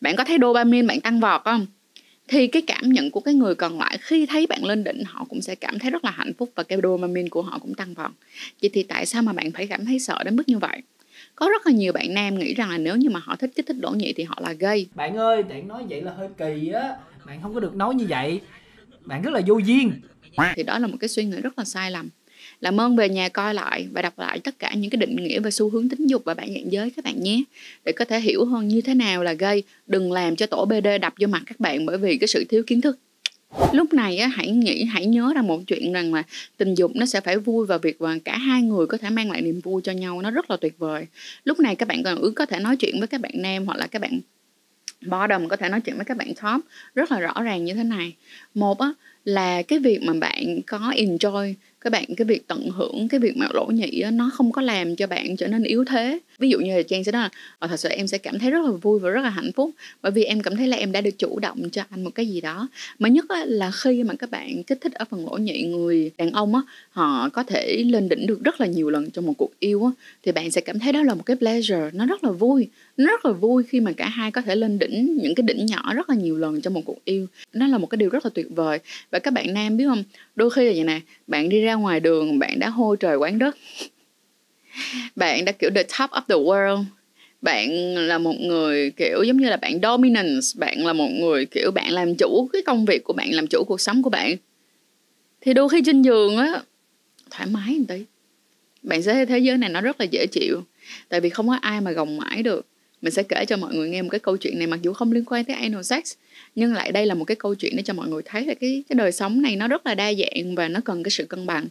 Bạn 0.00 0.16
có 0.16 0.24
thấy 0.24 0.38
dopamine 0.40 0.86
bạn 0.86 1.00
tăng 1.00 1.20
vọt 1.20 1.40
không? 1.44 1.66
Thì 2.30 2.46
cái 2.46 2.62
cảm 2.62 2.92
nhận 2.92 3.10
của 3.10 3.20
cái 3.20 3.34
người 3.34 3.54
còn 3.54 3.78
lại 3.78 3.98
khi 4.00 4.26
thấy 4.26 4.46
bạn 4.46 4.64
lên 4.64 4.84
đỉnh 4.84 5.04
họ 5.04 5.26
cũng 5.28 5.40
sẽ 5.40 5.54
cảm 5.54 5.78
thấy 5.78 5.90
rất 5.90 6.04
là 6.04 6.10
hạnh 6.10 6.32
phúc 6.38 6.52
và 6.54 6.62
cái 6.62 6.78
dopamine 6.82 7.28
của 7.28 7.42
họ 7.42 7.58
cũng 7.58 7.74
tăng 7.74 7.94
vọt. 7.94 8.10
Vậy 8.62 8.70
thì 8.72 8.82
tại 8.82 9.06
sao 9.06 9.22
mà 9.22 9.32
bạn 9.32 9.50
phải 9.50 9.66
cảm 9.66 9.84
thấy 9.84 9.98
sợ 9.98 10.24
đến 10.24 10.36
mức 10.36 10.48
như 10.48 10.58
vậy? 10.58 10.82
Có 11.34 11.48
rất 11.48 11.66
là 11.66 11.72
nhiều 11.72 11.92
bạn 11.92 12.14
nam 12.14 12.38
nghĩ 12.38 12.54
rằng 12.54 12.70
là 12.70 12.78
nếu 12.78 12.96
như 12.96 13.10
mà 13.10 13.20
họ 13.22 13.36
thích 13.36 13.50
kích 13.54 13.66
thích 13.66 13.76
đổ 13.80 13.90
nhị 13.90 14.12
thì 14.12 14.24
họ 14.24 14.38
là 14.42 14.52
gay. 14.52 14.86
Bạn 14.94 15.16
ơi 15.16 15.42
bạn 15.42 15.68
nói 15.68 15.84
vậy 15.88 16.02
là 16.02 16.12
hơi 16.12 16.28
kỳ 16.38 16.72
á. 16.72 16.96
Bạn 17.26 17.42
không 17.42 17.54
có 17.54 17.60
được 17.60 17.76
nói 17.76 17.94
như 17.94 18.06
vậy. 18.08 18.40
Bạn 19.04 19.22
rất 19.22 19.30
là 19.34 19.40
vô 19.46 19.58
duyên. 19.58 19.92
Thì 20.56 20.62
đó 20.62 20.78
là 20.78 20.86
một 20.86 20.96
cái 21.00 21.08
suy 21.08 21.24
nghĩ 21.24 21.36
rất 21.36 21.58
là 21.58 21.64
sai 21.64 21.90
lầm 21.90 22.08
làm 22.60 22.80
ơn 22.80 22.96
về 22.96 23.08
nhà 23.08 23.28
coi 23.28 23.54
lại 23.54 23.88
và 23.92 24.02
đọc 24.02 24.18
lại 24.18 24.38
tất 24.38 24.58
cả 24.58 24.74
những 24.74 24.90
cái 24.90 24.96
định 24.96 25.16
nghĩa 25.16 25.40
về 25.40 25.50
xu 25.50 25.70
hướng 25.70 25.88
tính 25.88 26.06
dục 26.06 26.22
và 26.24 26.34
bản 26.34 26.48
dạng 26.54 26.72
giới 26.72 26.90
các 26.90 27.04
bạn 27.04 27.22
nhé. 27.22 27.42
Để 27.84 27.92
có 27.92 28.04
thể 28.04 28.20
hiểu 28.20 28.44
hơn 28.44 28.68
như 28.68 28.80
thế 28.80 28.94
nào 28.94 29.22
là 29.22 29.32
gây 29.32 29.62
đừng 29.86 30.12
làm 30.12 30.36
cho 30.36 30.46
tổ 30.46 30.64
bd 30.64 30.86
đập 31.00 31.14
vô 31.20 31.26
mặt 31.26 31.42
các 31.46 31.60
bạn 31.60 31.86
bởi 31.86 31.98
vì 31.98 32.18
cái 32.18 32.28
sự 32.28 32.44
thiếu 32.48 32.62
kiến 32.66 32.80
thức. 32.80 32.98
Lúc 33.72 33.92
này 33.92 34.18
á, 34.18 34.28
hãy 34.28 34.50
nghĩ 34.50 34.84
hãy 34.84 35.06
nhớ 35.06 35.32
rằng 35.34 35.46
một 35.46 35.60
chuyện 35.66 35.92
rằng 35.92 36.14
là 36.14 36.22
tình 36.56 36.74
dục 36.74 36.92
nó 36.94 37.06
sẽ 37.06 37.20
phải 37.20 37.38
vui 37.38 37.66
và 37.66 37.78
việc 37.78 37.98
và 37.98 38.18
cả 38.24 38.38
hai 38.38 38.62
người 38.62 38.86
có 38.86 38.98
thể 38.98 39.10
mang 39.10 39.30
lại 39.30 39.42
niềm 39.42 39.60
vui 39.60 39.82
cho 39.82 39.92
nhau 39.92 40.22
nó 40.22 40.30
rất 40.30 40.50
là 40.50 40.56
tuyệt 40.56 40.78
vời. 40.78 41.06
Lúc 41.44 41.60
này 41.60 41.76
các 41.76 41.88
bạn 41.88 42.02
còn 42.02 42.18
ước 42.18 42.32
có 42.36 42.46
thể 42.46 42.58
nói 42.60 42.76
chuyện 42.76 42.98
với 42.98 43.08
các 43.08 43.20
bạn 43.20 43.32
nam 43.34 43.66
hoặc 43.66 43.78
là 43.78 43.86
các 43.86 44.02
bạn 44.02 44.20
bottom 45.06 45.48
có 45.48 45.56
thể 45.56 45.68
nói 45.68 45.80
chuyện 45.80 45.96
với 45.96 46.04
các 46.04 46.16
bạn 46.16 46.28
top 46.34 46.64
rất 46.94 47.12
là 47.12 47.20
rõ 47.20 47.42
ràng 47.42 47.64
như 47.64 47.74
thế 47.74 47.84
này. 47.84 48.14
Một 48.54 48.78
á 48.78 48.92
là 49.24 49.62
cái 49.62 49.78
việc 49.78 50.02
mà 50.02 50.12
bạn 50.12 50.62
có 50.66 50.78
enjoy 50.96 51.54
các 51.80 51.92
bạn 51.92 52.04
cái 52.16 52.24
việc 52.24 52.46
tận 52.46 52.70
hưởng 52.70 53.08
cái 53.08 53.20
việc 53.20 53.36
mà 53.36 53.46
lỗ 53.52 53.66
nhị 53.66 54.02
đó, 54.02 54.10
nó 54.10 54.30
không 54.34 54.52
có 54.52 54.62
làm 54.62 54.96
cho 54.96 55.06
bạn 55.06 55.36
trở 55.36 55.48
nên 55.48 55.62
yếu 55.62 55.84
thế. 55.84 56.18
Ví 56.38 56.50
dụ 56.50 56.58
như 56.58 56.76
là 56.76 56.82
trang 56.82 57.04
sẽ 57.04 57.12
nói 57.12 57.22
là 57.22 57.30
ờ, 57.58 57.68
thật 57.68 57.76
sự 57.76 57.88
em 57.88 58.06
sẽ 58.06 58.18
cảm 58.18 58.38
thấy 58.38 58.50
rất 58.50 58.64
là 58.64 58.70
vui 58.70 59.00
và 59.00 59.10
rất 59.10 59.20
là 59.20 59.30
hạnh 59.30 59.52
phúc 59.52 59.70
bởi 60.02 60.12
vì 60.12 60.24
em 60.24 60.42
cảm 60.42 60.56
thấy 60.56 60.66
là 60.66 60.76
em 60.76 60.92
đã 60.92 61.00
được 61.00 61.18
chủ 61.18 61.38
động 61.38 61.70
cho 61.70 61.82
anh 61.90 62.04
một 62.04 62.10
cái 62.14 62.26
gì 62.26 62.40
đó. 62.40 62.68
Mà 62.98 63.08
nhất 63.08 63.24
là 63.46 63.70
khi 63.70 64.04
mà 64.04 64.14
các 64.14 64.30
bạn 64.30 64.62
kích 64.62 64.78
thích 64.80 64.94
ở 64.94 65.04
phần 65.10 65.26
lỗ 65.26 65.36
nhị 65.38 65.62
người 65.62 66.10
đàn 66.18 66.30
ông 66.30 66.54
á 66.54 66.60
họ 66.90 67.28
có 67.28 67.42
thể 67.42 67.82
lên 67.86 68.08
đỉnh 68.08 68.26
được 68.26 68.44
rất 68.44 68.60
là 68.60 68.66
nhiều 68.66 68.90
lần 68.90 69.10
trong 69.10 69.26
một 69.26 69.34
cuộc 69.38 69.50
yêu 69.58 69.84
á 69.84 69.90
thì 70.22 70.32
bạn 70.32 70.50
sẽ 70.50 70.60
cảm 70.60 70.78
thấy 70.78 70.92
đó 70.92 71.02
là 71.02 71.14
một 71.14 71.26
cái 71.26 71.36
pleasure 71.36 71.90
nó 71.92 72.06
rất 72.06 72.24
là 72.24 72.30
vui. 72.30 72.68
Nó 72.96 73.06
rất 73.06 73.24
là 73.24 73.32
vui 73.32 73.62
khi 73.68 73.80
mà 73.80 73.92
cả 73.92 74.08
hai 74.08 74.30
có 74.30 74.42
thể 74.42 74.56
lên 74.56 74.78
đỉnh 74.78 75.18
những 75.22 75.34
cái 75.34 75.42
đỉnh 75.42 75.66
nhỏ 75.66 75.94
rất 75.94 76.08
là 76.08 76.14
nhiều 76.14 76.38
lần 76.38 76.60
trong 76.60 76.74
một 76.74 76.82
cuộc 76.84 77.04
yêu. 77.04 77.26
Nó 77.52 77.66
là 77.66 77.78
một 77.78 77.86
cái 77.86 77.96
điều 77.96 78.10
rất 78.10 78.26
là 78.26 78.30
tuyệt 78.34 78.46
vời 78.50 78.78
và 79.10 79.18
các 79.18 79.30
bạn 79.30 79.54
nam 79.54 79.76
biết 79.76 79.84
không? 79.88 80.04
Đôi 80.34 80.50
khi 80.50 80.64
là 80.64 80.72
vậy 80.72 80.84
nè, 80.84 81.00
bạn 81.26 81.48
đi 81.48 81.60
ra 81.60 81.74
ngoài 81.74 82.00
đường, 82.00 82.38
bạn 82.38 82.58
đã 82.58 82.68
hôi 82.68 82.96
trời 83.00 83.16
quán 83.16 83.38
đất. 83.38 83.56
Bạn 85.16 85.44
đã 85.44 85.52
kiểu 85.52 85.70
the 85.74 85.82
top 85.82 86.10
of 86.10 86.22
the 86.28 86.34
world. 86.34 86.84
Bạn 87.42 87.94
là 87.94 88.18
một 88.18 88.34
người 88.40 88.90
kiểu 88.90 89.22
giống 89.22 89.36
như 89.36 89.48
là 89.48 89.56
bạn 89.56 89.78
dominance, 89.82 90.46
bạn 90.54 90.86
là 90.86 90.92
một 90.92 91.08
người 91.08 91.46
kiểu 91.46 91.70
bạn 91.70 91.92
làm 91.92 92.14
chủ 92.14 92.48
cái 92.52 92.62
công 92.62 92.84
việc 92.84 93.04
của 93.04 93.12
bạn, 93.12 93.34
làm 93.34 93.46
chủ 93.46 93.64
cuộc 93.64 93.80
sống 93.80 94.02
của 94.02 94.10
bạn. 94.10 94.36
Thì 95.40 95.54
đôi 95.54 95.68
khi 95.68 95.82
trên 95.86 96.02
giường 96.02 96.36
á, 96.36 96.62
thoải 97.30 97.46
mái 97.46 97.78
một 97.78 97.84
tí. 97.88 98.04
Bạn 98.82 99.02
sẽ 99.02 99.14
thấy 99.14 99.26
thế 99.26 99.38
giới 99.38 99.58
này 99.58 99.70
nó 99.70 99.80
rất 99.80 100.00
là 100.00 100.06
dễ 100.10 100.26
chịu, 100.26 100.62
tại 101.08 101.20
vì 101.20 101.30
không 101.30 101.48
có 101.48 101.58
ai 101.60 101.80
mà 101.80 101.90
gồng 101.90 102.16
mãi 102.16 102.42
được 102.42 102.66
mình 103.02 103.12
sẽ 103.12 103.22
kể 103.22 103.44
cho 103.48 103.56
mọi 103.56 103.74
người 103.74 103.88
nghe 103.88 104.02
một 104.02 104.08
cái 104.10 104.18
câu 104.18 104.36
chuyện 104.36 104.58
này 104.58 104.66
mặc 104.66 104.80
dù 104.82 104.92
không 104.92 105.12
liên 105.12 105.24
quan 105.24 105.44
tới 105.44 105.56
anal 105.56 105.82
sex 105.82 106.14
nhưng 106.54 106.72
lại 106.72 106.92
đây 106.92 107.06
là 107.06 107.14
một 107.14 107.24
cái 107.24 107.36
câu 107.36 107.54
chuyện 107.54 107.76
để 107.76 107.82
cho 107.82 107.94
mọi 107.94 108.08
người 108.08 108.22
thấy 108.24 108.46
là 108.46 108.54
cái 108.54 108.84
cái 108.88 108.96
đời 108.96 109.12
sống 109.12 109.42
này 109.42 109.56
nó 109.56 109.68
rất 109.68 109.86
là 109.86 109.94
đa 109.94 110.12
dạng 110.14 110.54
và 110.54 110.68
nó 110.68 110.80
cần 110.84 111.02
cái 111.02 111.10
sự 111.10 111.24
cân 111.24 111.46
bằng. 111.46 111.66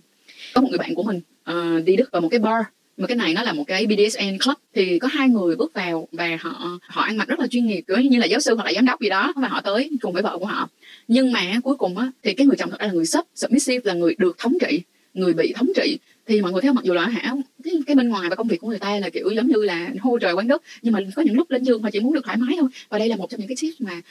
Có 0.53 0.62
một 0.62 0.67
người 0.69 0.77
bạn 0.77 0.95
của 0.95 1.03
mình 1.03 1.21
uh, 1.51 1.86
đi 1.86 1.95
đức 1.95 2.12
vào 2.12 2.21
một 2.21 2.29
cái 2.31 2.39
bar 2.39 2.65
mà 2.98 3.07
cái 3.07 3.17
này 3.17 3.33
nó 3.33 3.43
là 3.43 3.53
một 3.53 3.63
cái 3.67 3.88
BDSM 3.88 4.38
club 4.43 4.57
thì 4.75 5.00
có 5.00 5.07
hai 5.07 5.29
người 5.29 5.55
bước 5.55 5.74
vào 5.74 6.07
và 6.12 6.38
họ 6.41 6.79
họ 6.81 7.01
ăn 7.01 7.17
mặc 7.17 7.27
rất 7.27 7.39
là 7.39 7.48
chuyên 7.48 7.65
nghiệp 7.65 7.81
kiểu 7.88 7.98
như 7.98 8.19
là 8.19 8.25
giáo 8.25 8.39
sư 8.39 8.55
hoặc 8.55 8.65
là 8.65 8.74
giám 8.75 8.86
đốc 8.86 9.01
gì 9.01 9.09
đó 9.09 9.33
và 9.36 9.48
họ 9.48 9.62
tới 9.62 9.89
cùng 10.01 10.13
với 10.13 10.24
vợ 10.24 10.38
của 10.38 10.45
họ. 10.45 10.69
Nhưng 11.07 11.31
mà 11.31 11.59
cuối 11.63 11.75
cùng 11.75 11.98
á 11.98 12.12
thì 12.24 12.33
cái 12.33 12.48
người 12.48 12.55
chồng 12.57 12.69
thật 12.69 12.79
ra 12.79 12.88
là 12.88 12.93
người 12.93 13.05
sub 13.05 13.25
submissive 13.36 13.81
là 13.83 13.93
người 13.93 14.15
được 14.17 14.38
thống 14.38 14.57
trị 14.62 14.81
người 15.13 15.33
bị 15.33 15.53
thống 15.55 15.67
trị 15.75 15.98
thì 16.29 16.41
mọi 16.41 16.51
người 16.51 16.62
thấy 16.62 16.74
mặc 16.74 16.83
dù 16.83 16.93
là 16.93 17.07
hả 17.07 17.36
cái, 17.63 17.74
cái 17.88 17.95
bên 17.95 18.09
ngoài 18.09 18.29
và 18.29 18.36
công 18.36 18.48
việc 18.48 18.62
của 18.62 18.67
người 18.67 18.79
ta 18.79 19.00
là 19.00 19.09
kiểu 19.09 19.29
giống 19.29 19.48
như 19.48 19.63
là 19.63 19.89
hô 20.01 20.19
trời 20.19 20.33
quán 20.33 20.48
đất 20.48 20.62
nhưng 20.81 20.93
mà 20.93 21.00
có 21.15 21.21
những 21.21 21.36
lúc 21.36 21.51
lên 21.51 21.63
giường 21.63 21.83
họ 21.83 21.89
chỉ 21.93 22.00
muốn 22.00 22.13
được 22.13 22.25
thoải 22.25 22.38
mái 22.38 22.55
thôi. 22.59 22.69
Và 22.89 23.00
đây 23.00 23.09
là 23.09 23.15
một 23.15 23.29
trong 23.29 23.39
những 23.39 23.48
cái 23.48 23.57
tips 23.62 23.81
mà 23.81 24.01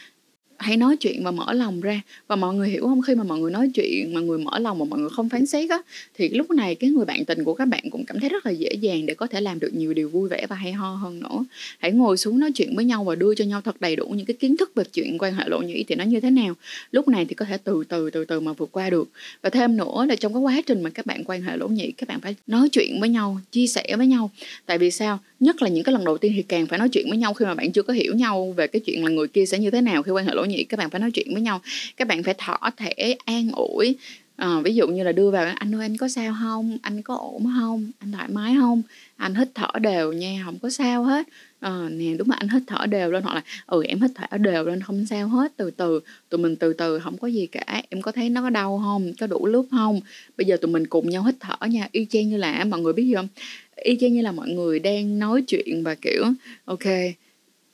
hãy 0.59 0.77
nói 0.77 0.97
chuyện 0.97 1.25
và 1.25 1.31
mở 1.31 1.53
lòng 1.53 1.81
ra. 1.81 2.01
Và 2.29 2.37
mọi 2.37 2.55
người 2.55 2.69
hiểu 2.69 2.87
không? 2.87 3.03
Khi 3.03 3.15
mà 3.15 3.25
mọi 3.25 3.39
người 3.39 3.51
nói 3.51 3.71
chuyện, 3.75 4.15
mà 4.15 4.21
người 4.21 4.39
mở 4.39 4.59
lòng 4.59 4.79
mà 4.79 4.85
mọi 4.85 5.01
người 5.01 5.11
không 5.11 5.29
phán 5.29 5.47
xét 5.47 5.71
á, 5.71 5.79
thì 6.15 6.29
lúc 6.29 6.51
này 6.51 6.75
cái 6.75 6.91
người 6.91 7.05
bạn 7.05 7.25
tình 7.25 7.45
của 7.45 7.55
các 7.55 7.65
bạn 7.65 7.85
cũng 7.91 8.05
cảm 8.05 8.21
thấy 8.21 8.29
rất 8.29 8.47
là 8.47 8.53
dễ 8.53 8.73
dàng 8.81 9.07
để 9.07 9.15
có 9.15 9.27
thể 9.27 9.41
làm 9.41 9.61
được 9.61 9.71
nhiều 9.75 9.95
điều 9.95 10.09
vui 10.09 10.29
vẻ 10.29 10.47
và 10.49 10.57
hay 10.57 10.73
ho 10.73 10.95
hơn 10.95 11.21
nữa. 11.21 11.45
Hãy 11.79 11.93
ngồi 11.93 12.17
xuống 12.17 12.39
nói 12.39 12.53
chuyện 12.53 12.77
với 12.77 12.85
nhau 12.85 13.05
và 13.05 13.15
đưa 13.15 13.35
cho 13.35 13.45
nhau 13.45 13.61
thật 13.61 13.81
đầy 13.81 13.97
đủ 13.97 14.07
những 14.09 14.27
cái 14.27 14.35
kiến 14.35 14.57
thức 14.57 14.73
về 14.75 14.85
chuyện 14.93 15.19
quan 15.19 15.35
hệ 15.35 15.45
lộ 15.49 15.63
nhĩ 15.63 15.85
thì 15.89 15.95
nó 15.95 16.05
như 16.05 16.21
thế 16.21 16.31
nào. 16.31 16.55
Lúc 16.93 17.09
này 17.09 17.25
thì 17.25 17.35
có 17.35 17.45
thể 17.45 17.59
từ 17.65 17.85
từ 17.89 18.11
từ 18.11 18.25
từ 18.25 18.41
mà 18.41 18.53
vượt 18.53 18.69
qua 18.73 18.91
được. 18.91 19.09
Và 19.43 19.51
thêm 19.51 19.77
nữa 19.77 20.07
là 20.09 20.17
trong 20.17 20.35
cái 20.35 20.41
quá 20.41 20.63
trình 20.67 20.83
mà 20.83 20.91
các 20.91 21.07
bạn 21.07 21.25
quan 21.25 21.43
hệ 21.43 21.57
lỗ 21.57 21.69
nhĩ, 21.69 21.93
các 21.93 22.09
bạn 22.09 22.21
phải 22.21 22.35
nói 22.47 22.69
chuyện 22.69 23.01
với 23.01 23.09
nhau, 23.09 23.41
chia 23.53 23.67
sẻ 23.67 23.95
với 23.97 24.07
nhau. 24.07 24.31
Tại 24.67 24.79
vì 24.79 24.91
sao? 24.91 25.19
Nhất 25.41 25.63
là 25.63 25.69
những 25.69 25.85
cái 25.85 25.93
lần 25.93 26.05
đầu 26.05 26.19
tiên 26.19 26.33
thì 26.37 26.43
càng 26.43 26.67
phải 26.67 26.79
nói 26.79 26.89
chuyện 26.89 27.07
với 27.09 27.19
nhau 27.19 27.35
khi 27.35 27.45
mà 27.45 27.55
bạn 27.55 27.73
chưa 27.73 27.83
có 27.83 27.93
hiểu 27.93 28.15
nhau 28.15 28.55
về 28.57 28.67
cái 28.67 28.81
chuyện 28.81 29.05
là 29.05 29.11
người 29.11 29.29
kia 29.29 29.47
sẽ 29.47 29.59
như 29.59 29.71
thế 29.71 29.81
nào 29.81 30.03
khi 30.03 30.13
quan 30.13 30.27
hệ 30.27 30.35
lỗ 30.35 30.45
nhiệt 30.49 30.67
các 30.69 30.77
bạn 30.77 30.91
phải 30.91 31.01
nói 31.01 31.11
chuyện 31.11 31.33
với 31.33 31.43
nhau. 31.43 31.61
Các 31.97 32.09
bạn 32.09 32.23
phải 32.23 32.35
thỏ 32.39 32.59
thể 32.77 33.17
an 33.25 33.51
ủi. 33.53 33.97
À, 34.37 34.61
ví 34.65 34.75
dụ 34.75 34.89
như 34.89 35.03
là 35.03 35.13
đưa 35.13 35.31
vào 35.31 35.53
anh 35.57 35.75
ơi 35.75 35.83
anh 35.83 35.97
có 35.97 36.09
sao 36.09 36.37
không? 36.41 36.79
Anh 36.83 37.03
có 37.03 37.15
ổn 37.15 37.45
không? 37.59 37.91
Anh 37.99 38.13
thoải 38.13 38.29
mái 38.29 38.55
không? 38.61 38.83
Anh 39.17 39.35
hít 39.35 39.49
thở 39.55 39.79
đều 39.81 40.13
nha 40.13 40.43
không 40.45 40.59
có 40.59 40.71
sao 40.71 41.05
hết. 41.05 41.27
À, 41.61 41.89
nè 41.91 42.15
đúng 42.19 42.31
là 42.31 42.37
anh 42.37 42.49
hít 42.49 42.63
thở 42.67 42.87
đều 42.87 43.11
lên 43.11 43.23
hoặc 43.23 43.35
là 43.35 43.43
ừ 43.67 43.85
em 43.85 44.01
hít 44.01 44.11
thở 44.15 44.39
đều 44.39 44.65
lên 44.65 44.81
không 44.81 45.07
sao 45.07 45.29
hết 45.29 45.53
từ 45.57 45.71
từ 45.71 46.01
tụi 46.29 46.41
mình 46.41 46.57
từ 46.57 46.73
từ 46.73 46.99
không 46.99 47.19
có 47.19 47.29
gì 47.29 47.47
cả 47.47 47.83
em 47.89 48.03
có 48.03 48.13
thấy 48.13 48.29
nó 48.31 48.43
có 48.43 48.51
đau 48.51 48.81
không? 48.85 49.13
Có 49.21 49.27
đủ 49.27 49.47
lúc 49.47 49.67
không? 49.71 50.01
Bây 50.37 50.47
giờ 50.47 50.57
tụi 50.57 50.71
mình 50.71 50.87
cùng 50.87 51.11
nhau 51.11 51.23
hít 51.23 51.35
thở 51.41 51.67
nha. 51.67 51.89
Y 51.93 52.05
chang 52.05 52.29
như 52.29 52.37
là 52.37 52.65
mọi 52.65 52.81
người 52.81 52.93
biết 52.93 53.05
gì 53.05 53.15
không? 53.15 53.29
Y 53.77 53.99
chang 54.01 54.13
như 54.13 54.23
là 54.23 54.33
mọi 54.33 54.49
người 54.49 54.79
đang 54.79 55.19
nói 55.19 55.43
chuyện 55.47 55.83
và 55.85 55.95
kiểu 55.95 56.25
ok 56.65 56.85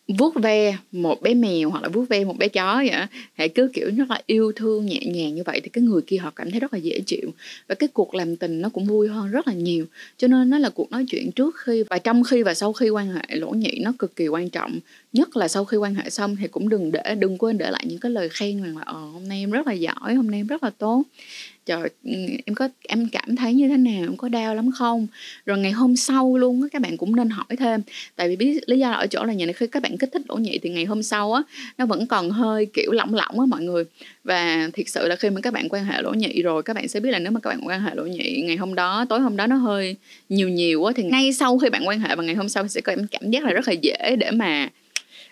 vuốt 0.09 0.35
ve 0.35 0.77
một 0.93 1.23
bé 1.23 1.35
mèo 1.35 1.71
hoặc 1.71 1.83
là 1.83 1.89
vuốt 1.89 2.09
ve 2.09 2.25
một 2.25 2.39
bé 2.39 2.49
chó 2.49 2.77
vậy 2.77 3.07
hãy 3.35 3.49
cứ, 3.49 3.71
kiểu, 3.75 3.91
rất 3.97 4.11
là 4.11 4.21
yêu 4.27 4.53
thương, 4.57 4.87
nhẹ 4.87 5.01
nhàng 5.05 5.35
như 5.35 5.43
vậy 5.47 5.61
thì 5.61 5.69
cái 5.69 5.85
người 5.85 6.03
kia 6.03 6.17
họ 6.17 6.31
cảm 6.37 6.51
thấy 6.51 6.61
rất 6.61 6.73
là 6.73 6.79
dễ 6.79 7.01
chịu. 7.07 7.31
Và 7.69 7.75
cái 7.75 7.89
cuộc 7.89 8.15
làm 8.15 8.37
tình 8.37 8.61
nó 8.61 8.69
cũng 8.69 8.85
vui 8.85 9.09
hơn 9.09 9.31
rất 9.31 9.49
là 9.49 9.55
nhiều. 9.55 9.87
Cho 10.17 10.29
nên 10.29 10.51
nó 10.51 10.59
là 10.59 10.71
cuộc 10.71 10.91
nói 10.91 11.05
chuyện 11.09 11.33
trước 11.33 11.57
khi 11.59 11.85
và 11.91 11.99
trong 11.99 12.25
khi 12.25 12.43
và 12.43 12.55
sau 12.55 12.73
khi 12.73 12.89
quan 12.89 13.13
hệ 13.13 13.37
lỗ 13.37 13.51
nhị 13.51 13.79
nó 13.83 13.93
cực 13.99 14.17
kỳ 14.17 14.29
quan 14.29 14.51
trọng. 14.51 14.79
Nhất 15.13 15.37
là 15.37 15.49
sau 15.49 15.65
khi 15.65 15.77
quan 15.77 15.95
hệ 15.95 16.11
xong 16.11 16.37
thì 16.37 16.49
cũng 16.49 16.69
đừng 16.69 16.93
để, 16.93 17.15
đừng 17.19 17.39
quên 17.39 17.59
để 17.59 17.71
lại 17.71 17.85
những 17.89 17.99
cái 17.99 18.11
lời 18.11 18.29
khen 18.29 18.63
rằng 18.63 18.77
là 18.77 18.83
ờ 18.87 19.01
hôm 19.01 19.29
nay 19.29 19.39
em 19.39 19.51
rất 19.51 19.67
là 19.67 19.73
giỏi, 19.73 20.15
hôm 20.15 20.31
nay 20.31 20.41
em 20.41 20.47
rất 20.47 20.63
là 20.63 20.71
tốt 20.79 21.03
trời 21.67 21.91
ừ, 22.05 22.13
em 22.47 22.55
có, 22.55 22.69
em 22.89 23.09
cảm 23.13 23.37
thấy 23.37 23.55
như 23.55 23.69
thế 23.69 23.77
nào? 23.77 24.03
Em 24.03 24.17
có 24.17 24.29
đau 24.29 24.55
lắm 24.55 24.71
không? 24.79 25.07
Rồi 25.47 25.59
ngày 25.59 25.73
hôm 25.73 25.97
sau 25.97 26.37
luôn 26.37 26.63
á, 26.63 26.69
các 26.73 26.83
bạn 26.83 26.97
cũng 26.97 27.17
nên 27.17 27.31
hỏi 27.31 27.57
thêm. 27.59 27.83
Tại 28.17 28.29
vì 28.29 28.37
biết 28.37 28.61
lý 28.67 28.79
do 28.79 28.91
là 28.91 28.97
ở 28.97 29.07
chỗ 29.07 29.25
là 29.25 29.33
nhà 29.33 29.47
này 29.47 29.53
khi 29.53 29.67
các 29.67 29.83
bạn 29.83 29.99
kích 29.99 30.11
thích 30.13 30.23
lỗ 30.29 30.37
nhị 30.37 30.59
thì 30.59 30.71
ngày 30.71 30.85
hôm 30.85 31.03
sau 31.03 31.33
á, 31.33 31.43
nó 31.79 31.87
vẫn 31.87 32.07
còn 32.07 32.31
hơi, 32.31 32.67
kiểu, 32.67 32.93
lỏng 32.93 33.15
lỏng 33.15 33.41
á 33.41 33.47
mọi 33.47 33.63
người. 33.63 33.85
Và 34.25 34.69
thiệt 34.73 34.89
sự 34.89 35.09
là 35.09 35.17
khi 35.17 35.31
mà 35.31 35.41
các 35.41 35.53
bạn 35.53 35.69
quan 35.69 35.85
hệ 35.85 36.03
lỗ 36.03 36.13
nhị 36.13 36.43
rồi, 36.43 36.63
các 36.63 36.77
bạn 36.77 36.89
sẽ 36.89 37.01
biết 37.01 37.11
là 37.11 37.19
nếu 37.19 37.33
mà 37.33 37.41
các 37.41 37.51
bạn 37.51 37.61
quan 37.67 37.81
hệ 37.81 37.95
lỗ 37.95 38.05
nhị 38.05 38.43
ngày 38.45 38.57
hôm 38.57 38.75
đó, 38.75 39.07
tối 39.09 39.21
hôm 39.21 39.37
đó 39.37 39.47
nó 39.47 39.57
hơi 39.57 39.97
nhiều 40.29 40.49
nhiều 40.49 40.85
á, 40.85 40.93
thì 40.97 41.03
ngay 41.03 41.33
sau 41.33 41.59
khi 41.59 41.71
bạn 41.71 41.89
quan 41.89 42.01
hệ 42.01 42.17
và 42.17 42.23
ngày 42.23 42.35
hôm 42.35 42.49
sau 42.49 42.69
sẽ 42.69 42.81
có 42.81 42.93
em 42.93 43.07
cảm 43.11 43.31
giác 43.31 43.45
là 43.45 43.53
rất 43.53 43.69
là 43.69 43.75
dễ 43.83 44.17
để 44.19 44.31
mà 44.31 44.69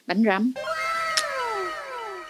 đánh 0.07 0.25
rắm. 0.25 0.53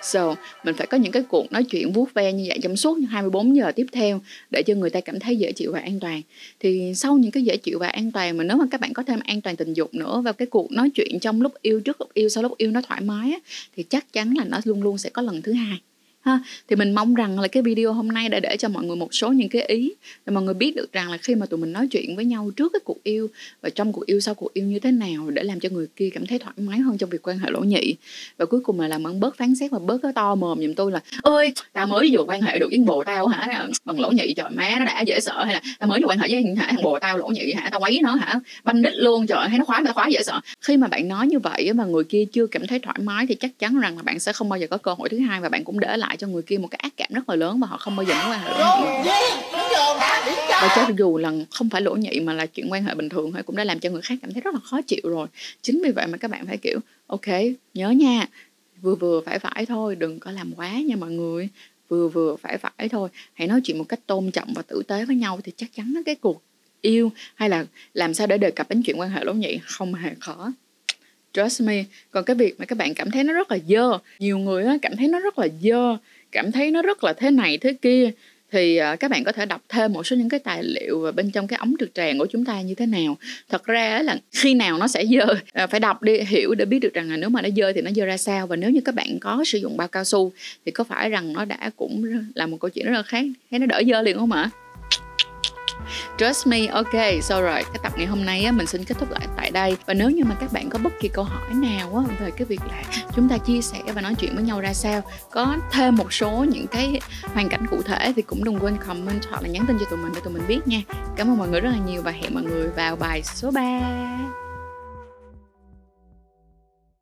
So, 0.02 0.34
mình 0.64 0.74
phải 0.74 0.86
có 0.86 0.98
những 0.98 1.12
cái 1.12 1.22
cuộc 1.28 1.52
nói 1.52 1.64
chuyện 1.64 1.92
vuốt 1.92 2.14
ve 2.14 2.32
như 2.32 2.44
vậy 2.48 2.58
trong 2.62 2.76
suốt 2.76 2.98
24 3.08 3.56
giờ 3.56 3.72
tiếp 3.76 3.86
theo 3.92 4.20
để 4.50 4.62
cho 4.62 4.74
người 4.74 4.90
ta 4.90 5.00
cảm 5.00 5.20
thấy 5.20 5.36
dễ 5.36 5.52
chịu 5.52 5.72
và 5.72 5.80
an 5.80 6.00
toàn. 6.00 6.22
Thì 6.60 6.92
sau 6.96 7.18
những 7.18 7.30
cái 7.30 7.42
dễ 7.42 7.56
chịu 7.56 7.78
và 7.78 7.88
an 7.88 8.12
toàn 8.12 8.36
mà 8.36 8.44
nếu 8.44 8.56
mà 8.56 8.64
các 8.70 8.80
bạn 8.80 8.92
có 8.92 9.02
thêm 9.02 9.20
an 9.24 9.40
toàn 9.40 9.56
tình 9.56 9.72
dục 9.72 9.94
nữa 9.94 10.20
vào 10.20 10.32
cái 10.32 10.46
cuộc 10.46 10.72
nói 10.72 10.90
chuyện 10.90 11.20
trong 11.20 11.42
lúc 11.42 11.52
yêu 11.62 11.80
trước 11.80 12.00
lúc 12.00 12.14
yêu 12.14 12.28
sau 12.28 12.42
lúc 12.42 12.56
yêu 12.56 12.70
nó 12.70 12.80
thoải 12.80 13.00
mái 13.00 13.32
á, 13.32 13.38
thì 13.76 13.82
chắc 13.82 14.12
chắn 14.12 14.34
là 14.38 14.44
nó 14.44 14.60
luôn 14.64 14.82
luôn 14.82 14.98
sẽ 14.98 15.10
có 15.10 15.22
lần 15.22 15.42
thứ 15.42 15.52
hai 15.52 15.78
ha, 16.22 16.40
thì 16.68 16.76
mình 16.76 16.94
mong 16.94 17.14
rằng 17.14 17.40
là 17.40 17.48
cái 17.48 17.62
video 17.62 17.92
hôm 17.92 18.08
nay 18.08 18.28
đã 18.28 18.40
để 18.40 18.56
cho 18.58 18.68
mọi 18.68 18.84
người 18.84 18.96
một 18.96 19.14
số 19.14 19.32
những 19.32 19.48
cái 19.48 19.62
ý, 19.62 19.92
để 20.26 20.32
mọi 20.32 20.44
người 20.44 20.54
biết 20.54 20.76
được 20.76 20.92
rằng 20.92 21.10
là 21.10 21.16
khi 21.16 21.34
mà 21.34 21.46
tụi 21.46 21.60
mình 21.60 21.72
nói 21.72 21.88
chuyện 21.88 22.16
với 22.16 22.24
nhau 22.24 22.50
trước 22.56 22.72
cái 22.72 22.80
cuộc 22.84 23.02
yêu, 23.02 23.28
và 23.62 23.70
trong 23.70 23.92
cuộc 23.92 24.06
yêu 24.06 24.20
sau 24.20 24.34
cuộc 24.34 24.54
yêu 24.54 24.64
như 24.64 24.78
thế 24.78 24.90
nào 24.90 25.30
để 25.30 25.42
làm 25.42 25.60
cho 25.60 25.68
người 25.68 25.86
kia 25.96 26.10
cảm 26.14 26.26
thấy 26.26 26.38
thoải 26.38 26.54
mái 26.56 26.78
hơn 26.78 26.98
trong 26.98 27.10
việc 27.10 27.28
quan 27.28 27.38
hệ 27.38 27.50
lỗ 27.50 27.60
nhị. 27.60 27.94
Và 28.36 28.46
cuối 28.46 28.60
cùng 28.60 28.80
là 28.80 28.88
làm 28.88 29.06
ơn 29.06 29.20
bớt 29.20 29.36
phán 29.36 29.54
xét 29.54 29.70
và 29.70 29.78
bớt 29.78 29.98
cái 30.02 30.12
to 30.12 30.34
mồm 30.34 30.60
giùm 30.60 30.74
tôi 30.74 30.92
là 30.92 31.00
ơi 31.22 31.52
tao 31.72 31.86
mới 31.86 32.08
vừa 32.12 32.24
quan 32.24 32.42
hệ 32.42 32.58
được 32.58 32.68
với 32.70 32.78
bồ 32.78 33.04
tao 33.04 33.26
hả? 33.26 33.66
Bằng 33.84 34.00
lỗ 34.00 34.10
nhị, 34.10 34.34
trời, 34.34 34.50
má 34.50 34.74
nó 34.78 34.84
đã 34.84 35.00
dễ 35.00 35.20
sợ 35.20 35.44
hay 35.44 35.54
là 35.54 35.60
tao 35.78 35.88
mới 35.88 36.00
vừa 36.00 36.08
quan 36.08 36.18
hệ 36.18 36.28
với 36.28 36.54
hả? 36.56 36.66
Thằng 36.70 36.82
bồ 36.82 36.98
tao 36.98 37.18
lỗ 37.18 37.28
nhị 37.28 37.52
hả? 37.52 37.68
Tao 37.70 37.80
quấy 37.80 38.00
nó 38.02 38.14
hả? 38.14 38.40
Banh 38.64 38.82
đít 38.82 38.94
luôn, 38.94 39.26
trời 39.26 39.48
hay 39.48 39.58
nó 39.58 39.64
khóa 39.64 39.82
tao 39.84 39.94
khóa 39.94 40.08
dễ 40.08 40.22
sợ. 40.22 40.40
Khi 40.60 40.76
mà 40.76 40.88
bạn 40.88 41.08
nói 41.08 41.26
như 41.26 41.38
vậy 41.38 41.72
mà 41.72 41.84
người 41.84 42.04
kia 42.04 42.24
chưa 42.32 42.46
cảm 42.46 42.66
thấy 42.66 42.78
thoải 42.78 42.96
mái 43.02 43.26
thì 43.26 43.34
chắc 43.34 43.58
chắn 43.58 43.80
rằng 43.80 43.96
là 43.96 44.02
bạn 44.02 44.18
sẽ 44.18 44.32
không 44.32 44.48
bao 44.48 44.58
giờ 44.58 44.66
có 44.66 44.76
cơ 44.76 44.94
hội 44.94 45.08
thứ 45.08 45.18
hai 45.18 45.40
và 45.40 45.48
bạn 45.48 45.64
cũng 45.64 45.80
để 45.80 45.96
lại 45.96 46.11
lại 46.12 46.16
cho 46.16 46.26
người 46.26 46.42
kia 46.42 46.58
một 46.58 46.68
cái 46.70 46.78
ác 46.82 46.92
cảm 46.96 47.08
rất 47.12 47.28
là 47.28 47.36
lớn 47.36 47.60
và 47.60 47.66
họ 47.66 47.76
không 47.76 47.96
bao 47.96 48.06
giờ 48.06 48.14
muốn 48.14 48.32
quan 48.32 48.40
hệ 48.40 48.50
lỗ 48.50 48.78
nhị 48.78 49.10
và 50.50 50.72
cho 50.76 50.88
dù 50.98 51.18
là 51.18 51.32
không 51.50 51.70
phải 51.70 51.80
lỗ 51.82 51.94
nhị 51.94 52.20
mà 52.20 52.32
là 52.32 52.46
chuyện 52.46 52.72
quan 52.72 52.84
hệ 52.84 52.94
bình 52.94 53.08
thường 53.08 53.32
thôi 53.32 53.42
cũng 53.42 53.56
đã 53.56 53.64
làm 53.64 53.78
cho 53.78 53.90
người 53.90 54.02
khác 54.02 54.14
cảm 54.22 54.32
thấy 54.32 54.40
rất 54.40 54.54
là 54.54 54.60
khó 54.64 54.80
chịu 54.80 55.00
rồi. 55.04 55.28
Chính 55.62 55.82
vì 55.84 55.90
vậy 55.90 56.06
mà 56.06 56.18
các 56.18 56.30
bạn 56.30 56.46
phải 56.46 56.56
kiểu 56.56 56.78
ok 57.06 57.28
nhớ 57.74 57.90
nha 57.90 58.26
vừa 58.82 58.94
vừa 58.94 59.20
phải 59.20 59.38
phải 59.38 59.66
thôi 59.66 59.96
đừng 59.96 60.20
có 60.20 60.30
làm 60.30 60.52
quá 60.56 60.72
nha 60.72 60.96
mọi 60.96 61.10
người. 61.10 61.48
Vừa 61.88 62.08
vừa 62.08 62.36
phải 62.36 62.58
phải 62.58 62.88
thôi. 62.88 63.08
Hãy 63.32 63.48
nói 63.48 63.60
chuyện 63.64 63.78
một 63.78 63.84
cách 63.88 64.00
tôn 64.06 64.30
trọng 64.30 64.52
và 64.54 64.62
tử 64.62 64.82
tế 64.88 65.04
với 65.04 65.16
nhau 65.16 65.40
thì 65.44 65.52
chắc 65.56 65.70
chắn 65.76 66.02
cái 66.06 66.14
cuộc 66.14 66.42
yêu 66.80 67.12
hay 67.34 67.48
là 67.48 67.64
làm 67.94 68.14
sao 68.14 68.26
để 68.26 68.38
đề 68.38 68.50
cập 68.50 68.68
đến 68.68 68.82
chuyện 68.82 69.00
quan 69.00 69.10
hệ 69.10 69.24
lỗ 69.24 69.32
nhị 69.32 69.58
không 69.62 69.94
hề 69.94 70.14
khó 70.20 70.52
trust 71.34 71.62
me 71.62 71.84
còn 72.10 72.24
cái 72.24 72.36
việc 72.36 72.60
mà 72.60 72.66
các 72.66 72.78
bạn 72.78 72.94
cảm 72.94 73.10
thấy 73.10 73.24
nó 73.24 73.32
rất 73.32 73.50
là 73.50 73.58
dơ, 73.68 73.98
nhiều 74.18 74.38
người 74.38 74.64
cảm 74.82 74.96
thấy 74.96 75.08
nó 75.08 75.20
rất 75.20 75.38
là 75.38 75.48
dơ, 75.62 75.96
cảm 76.32 76.52
thấy 76.52 76.70
nó 76.70 76.82
rất 76.82 77.04
là 77.04 77.12
thế 77.12 77.30
này 77.30 77.58
thế 77.58 77.72
kia, 77.72 78.10
thì 78.52 78.76
à, 78.76 78.96
các 78.96 79.10
bạn 79.10 79.24
có 79.24 79.32
thể 79.32 79.46
đọc 79.46 79.62
thêm 79.68 79.92
một 79.92 80.06
số 80.06 80.16
những 80.16 80.28
cái 80.28 80.40
tài 80.40 80.64
liệu 80.64 81.00
và 81.00 81.12
bên 81.12 81.30
trong 81.30 81.46
cái 81.46 81.56
ống 81.56 81.74
trực 81.80 81.94
tràng 81.94 82.18
của 82.18 82.26
chúng 82.30 82.44
ta 82.44 82.60
như 82.60 82.74
thế 82.74 82.86
nào. 82.86 83.16
Thật 83.48 83.64
ra 83.64 84.02
là 84.02 84.16
khi 84.32 84.54
nào 84.54 84.78
nó 84.78 84.88
sẽ 84.88 85.04
dơ 85.06 85.34
à, 85.52 85.66
phải 85.66 85.80
đọc 85.80 86.02
đi, 86.02 86.18
hiểu 86.18 86.54
để 86.54 86.64
biết 86.64 86.78
được 86.78 86.94
rằng 86.94 87.10
là 87.10 87.16
nếu 87.16 87.28
mà 87.28 87.42
nó 87.42 87.48
dơ 87.56 87.72
thì 87.72 87.80
nó 87.80 87.90
dơ 87.90 88.04
ra 88.04 88.16
sao. 88.16 88.46
Và 88.46 88.56
nếu 88.56 88.70
như 88.70 88.80
các 88.84 88.94
bạn 88.94 89.18
có 89.20 89.44
sử 89.46 89.58
dụng 89.58 89.76
bao 89.76 89.88
cao 89.88 90.04
su 90.04 90.32
thì 90.66 90.72
có 90.72 90.84
phải 90.84 91.10
rằng 91.10 91.32
nó 91.32 91.44
đã 91.44 91.70
cũng 91.76 92.04
là 92.34 92.46
một 92.46 92.56
câu 92.60 92.70
chuyện 92.70 92.86
rất 92.86 92.92
là 92.92 93.02
khác, 93.02 93.24
thấy 93.50 93.60
nó 93.60 93.66
đỡ 93.66 93.82
dơ 93.86 94.02
liền 94.02 94.18
không 94.18 94.32
ạ? 94.32 94.50
Trust 96.18 96.46
me, 96.46 96.66
ok, 96.66 97.22
so 97.22 97.40
rồi 97.40 97.62
cái 97.64 97.78
tập 97.82 97.92
ngày 97.96 98.06
hôm 98.06 98.24
nay 98.24 98.44
á, 98.44 98.52
mình 98.52 98.66
xin 98.66 98.84
kết 98.84 98.94
thúc 98.98 99.10
lại 99.10 99.26
tại 99.36 99.50
đây. 99.50 99.76
Và 99.86 99.94
nếu 99.94 100.10
như 100.10 100.24
mà 100.24 100.34
các 100.40 100.52
bạn 100.52 100.70
có 100.70 100.78
bất 100.78 100.92
kỳ 101.00 101.08
câu 101.08 101.24
hỏi 101.24 101.54
nào 101.54 101.96
á, 101.96 102.16
về 102.20 102.30
cái 102.30 102.44
việc 102.44 102.60
là 102.68 102.82
chúng 103.16 103.28
ta 103.28 103.38
chia 103.38 103.62
sẻ 103.62 103.78
và 103.94 104.00
nói 104.00 104.14
chuyện 104.14 104.34
với 104.34 104.44
nhau 104.44 104.60
ra 104.60 104.74
sao 104.74 105.02
có 105.30 105.56
thêm 105.72 105.96
một 105.96 106.12
số 106.12 106.30
những 106.48 106.66
cái 106.66 107.00
hoàn 107.34 107.48
cảnh 107.48 107.66
cụ 107.70 107.82
thể 107.82 108.12
thì 108.16 108.22
cũng 108.22 108.44
đừng 108.44 108.58
quên 108.58 108.76
comment 108.86 109.24
hoặc 109.30 109.42
là 109.42 109.48
nhắn 109.48 109.64
tin 109.68 109.78
cho 109.78 109.84
tụi 109.90 109.98
mình 109.98 110.12
để 110.14 110.20
tụi 110.24 110.32
mình 110.32 110.42
biết 110.48 110.60
nha. 110.66 110.82
Cảm 111.16 111.30
ơn 111.30 111.38
mọi 111.38 111.48
người 111.48 111.60
rất 111.60 111.70
là 111.70 111.78
nhiều 111.86 112.02
và 112.02 112.10
hẹn 112.10 112.34
mọi 112.34 112.42
người 112.42 112.68
vào 112.68 112.96
bài 112.96 113.22
số 113.22 113.50
3 113.50 113.80